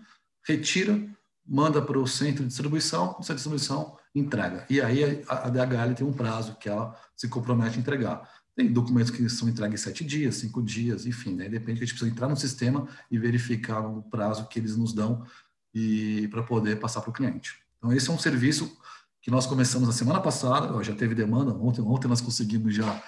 retira, 0.48 1.04
manda 1.45 1.82
para 1.82 2.00
o 2.00 2.08
centro 2.08 2.43
de 2.43 2.50
distribuição, 2.50 3.13
centro 3.15 3.26
de 3.26 3.34
distribuição 3.36 3.98
entrega. 4.13 4.65
E 4.69 4.80
aí 4.80 5.24
a, 5.28 5.48
a 5.48 5.50
DHL 5.50 5.95
tem 5.95 6.08
um 6.08 6.13
prazo 6.13 6.56
que 6.56 6.69
ela 6.69 6.95
se 7.17 7.28
compromete 7.28 7.78
a 7.78 7.82
entregar. 7.82 8.30
Tem 8.56 8.72
documentos 8.72 9.12
que 9.12 9.28
são 9.30 9.50
entregues 9.50 9.82
em 9.82 9.84
sete 9.84 10.03
dias, 10.06 10.36
cinco 10.36 10.64
dias, 10.64 11.06
enfim, 11.06 11.36
né? 11.36 11.49
depende, 11.49 11.84
a 11.84 11.86
gente 11.86 11.89
precisa 11.89 12.10
entrar 12.10 12.30
no 12.30 12.38
sistema 12.38 12.88
e 13.12 13.20
verificar 13.20 13.82
o 13.82 14.01
prazo 14.03 14.47
que 14.47 14.60
eles 14.60 14.78
nos 14.78 14.93
dão 14.93 15.26
e 15.74 16.28
para 16.30 16.41
poder 16.41 16.80
passar 16.80 17.01
para 17.01 17.10
o 17.10 17.14
cliente. 17.14 17.62
Então, 17.78 17.91
esse 17.91 18.10
é 18.10 18.14
um 18.14 18.18
serviço 18.18 18.78
que 19.22 19.30
nós 19.30 19.45
começamos 19.45 19.88
na 19.88 19.93
semana 19.93 20.22
passada, 20.22 20.82
já 20.84 20.95
teve 20.95 21.14
demanda, 21.14 21.51
ontem, 21.51 21.82
ontem 21.82 22.08
nós 22.08 22.22
conseguimos 22.22 22.74
já 22.74 23.03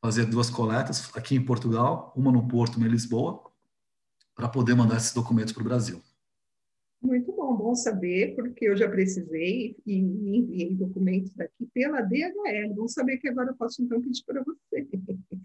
fazer 0.00 0.24
duas 0.24 0.48
coletas 0.48 1.10
aqui 1.14 1.34
em 1.34 1.44
Portugal, 1.44 2.12
uma 2.16 2.32
no 2.32 2.46
Porto, 2.48 2.76
uma 2.76 2.86
em 2.86 2.90
Lisboa, 2.90 3.42
para 4.34 4.48
poder 4.48 4.74
mandar 4.74 4.96
esses 4.96 5.12
documentos 5.12 5.52
para 5.52 5.60
o 5.60 5.64
Brasil. 5.64 6.02
Bom, 7.68 7.74
saber, 7.74 8.34
porque 8.34 8.66
eu 8.66 8.74
já 8.74 8.88
precisei 8.88 9.76
e 9.84 9.98
enviei 9.98 10.74
documentos 10.74 11.30
daqui 11.34 11.68
pela 11.74 12.00
DHL. 12.00 12.74
Vamos 12.74 12.94
saber 12.94 13.18
que 13.18 13.28
agora 13.28 13.50
eu 13.50 13.56
faço 13.56 13.82
então 13.82 14.00
pedir 14.00 14.24
para 14.24 14.42
você. 14.42 14.88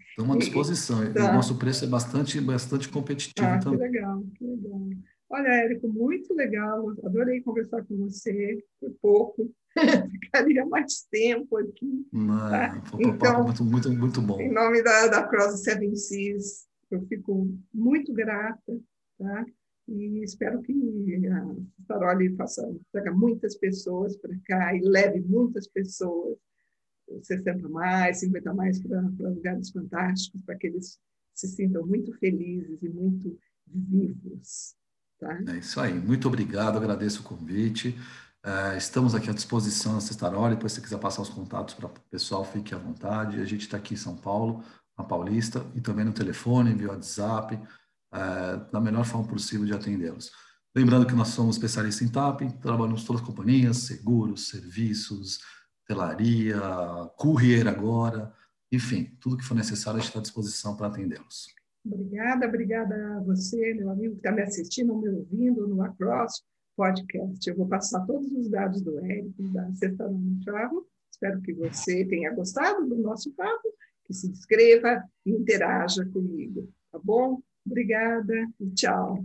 Estamos 0.08 0.36
à 0.36 0.38
disposição. 0.38 1.12
Tá. 1.12 1.30
O 1.30 1.34
nosso 1.34 1.58
preço 1.58 1.84
é 1.84 1.86
bastante, 1.86 2.40
bastante 2.40 2.88
competitivo 2.88 3.46
ah, 3.46 3.58
também. 3.58 3.78
Que 3.78 3.84
legal, 3.84 4.24
que 4.38 4.46
legal. 4.46 4.80
Olha, 5.28 5.48
Érico, 5.48 5.86
muito 5.86 6.32
legal, 6.32 6.94
adorei 7.04 7.42
conversar 7.42 7.84
com 7.84 7.94
você, 7.98 8.58
foi 8.80 8.90
pouco, 9.02 9.52
ficaria 10.22 10.64
mais 10.64 11.06
tempo 11.10 11.58
aqui. 11.58 12.06
Não, 12.10 12.38
tá? 12.38 12.82
Foi 12.86 13.04
um 13.04 13.10
então, 13.10 13.44
muito, 13.44 13.64
muito, 13.64 13.92
muito 13.92 14.22
bom. 14.22 14.40
Em 14.40 14.50
nome 14.50 14.82
da, 14.82 15.08
da 15.08 15.24
Cross 15.24 15.62
Seven 15.62 15.94
Seas, 15.94 16.66
eu 16.90 17.02
fico 17.06 17.54
muito 17.74 18.14
grata, 18.14 18.80
tá? 19.18 19.44
E 19.86 20.22
espero 20.24 20.62
que 20.62 20.72
a 21.26 21.54
Staroli 21.94 22.34
faça, 22.36 22.68
traga 22.92 23.12
muitas 23.12 23.56
pessoas 23.56 24.16
para 24.16 24.36
cá 24.46 24.74
e 24.74 24.80
leve 24.80 25.20
muitas 25.20 25.66
pessoas, 25.68 26.36
60 27.22 27.68
mais, 27.68 28.20
50 28.20 28.54
mais, 28.54 28.80
para 28.82 29.00
lugares 29.00 29.70
fantásticos, 29.70 30.40
para 30.44 30.56
que 30.56 30.66
eles 30.66 30.98
se 31.34 31.48
sintam 31.48 31.86
muito 31.86 32.12
felizes 32.18 32.82
e 32.82 32.88
muito 32.88 33.38
vivos. 33.66 34.74
Tá? 35.18 35.38
É 35.48 35.58
isso 35.58 35.80
aí. 35.80 35.94
Muito 35.94 36.28
obrigado, 36.28 36.76
agradeço 36.76 37.20
o 37.20 37.24
convite. 37.24 37.96
Uh, 38.44 38.76
estamos 38.76 39.14
aqui 39.14 39.30
à 39.30 39.32
disposição 39.32 39.94
na 39.94 40.00
Sextaroli, 40.00 40.54
depois 40.54 40.72
se 40.72 40.80
quiser 40.80 40.98
passar 40.98 41.22
os 41.22 41.30
contatos 41.30 41.74
para 41.74 41.86
o 41.86 41.90
pessoal, 42.10 42.44
fique 42.44 42.74
à 42.74 42.78
vontade. 42.78 43.40
A 43.40 43.44
gente 43.44 43.62
está 43.62 43.76
aqui 43.76 43.94
em 43.94 43.98
São 43.98 44.16
Paulo, 44.16 44.62
na 44.98 45.04
Paulista, 45.04 45.64
e 45.74 45.80
também 45.80 46.04
no 46.04 46.12
telefone, 46.12 46.74
via 46.74 46.90
WhatsApp, 46.90 47.54
uh, 47.54 48.70
da 48.70 48.80
melhor 48.80 49.04
forma 49.04 49.26
possível 49.26 49.64
de 49.64 49.72
atendê-los. 49.72 50.30
Lembrando 50.76 51.06
que 51.06 51.14
nós 51.14 51.28
somos 51.28 51.54
especialistas 51.54 52.06
em 52.06 52.10
TAP, 52.10 52.40
trabalhamos 52.60 53.04
todas 53.04 53.22
as 53.22 53.28
companhias, 53.28 53.76
seguros, 53.78 54.48
serviços, 54.48 55.38
telaria, 55.86 56.60
courier 57.16 57.68
agora, 57.68 58.34
enfim, 58.72 59.16
tudo 59.20 59.36
que 59.36 59.44
for 59.44 59.54
necessário, 59.54 60.00
está 60.00 60.18
à 60.18 60.22
disposição 60.22 60.76
para 60.76 60.88
atendê-los. 60.88 61.46
Obrigada, 61.86 62.48
obrigada 62.48 63.18
a 63.18 63.20
você, 63.20 63.74
meu 63.74 63.90
amigo 63.90 64.14
que 64.14 64.20
está 64.20 64.32
me 64.32 64.42
assistindo, 64.42 64.96
me 64.96 65.08
ouvindo 65.10 65.68
no 65.68 65.80
Across 65.82 66.42
Podcast. 66.76 67.48
Eu 67.48 67.56
vou 67.56 67.68
passar 67.68 68.04
todos 68.04 68.32
os 68.32 68.48
dados 68.50 68.82
do 68.82 68.98
Érico, 69.04 69.42
da 69.52 69.72
Sexta 69.74 70.10
Travel. 70.44 70.84
Espero 71.12 71.40
que 71.42 71.52
você 71.52 72.04
tenha 72.06 72.34
gostado 72.34 72.88
do 72.88 72.96
nosso 72.96 73.30
papo, 73.32 73.68
que 74.04 74.12
se 74.12 74.28
inscreva 74.28 75.04
e 75.24 75.30
interaja 75.30 76.04
comigo, 76.06 76.68
tá 76.90 76.98
bom? 76.98 77.40
Obrigada 77.64 78.34
e 78.58 78.70
tchau. 78.70 79.24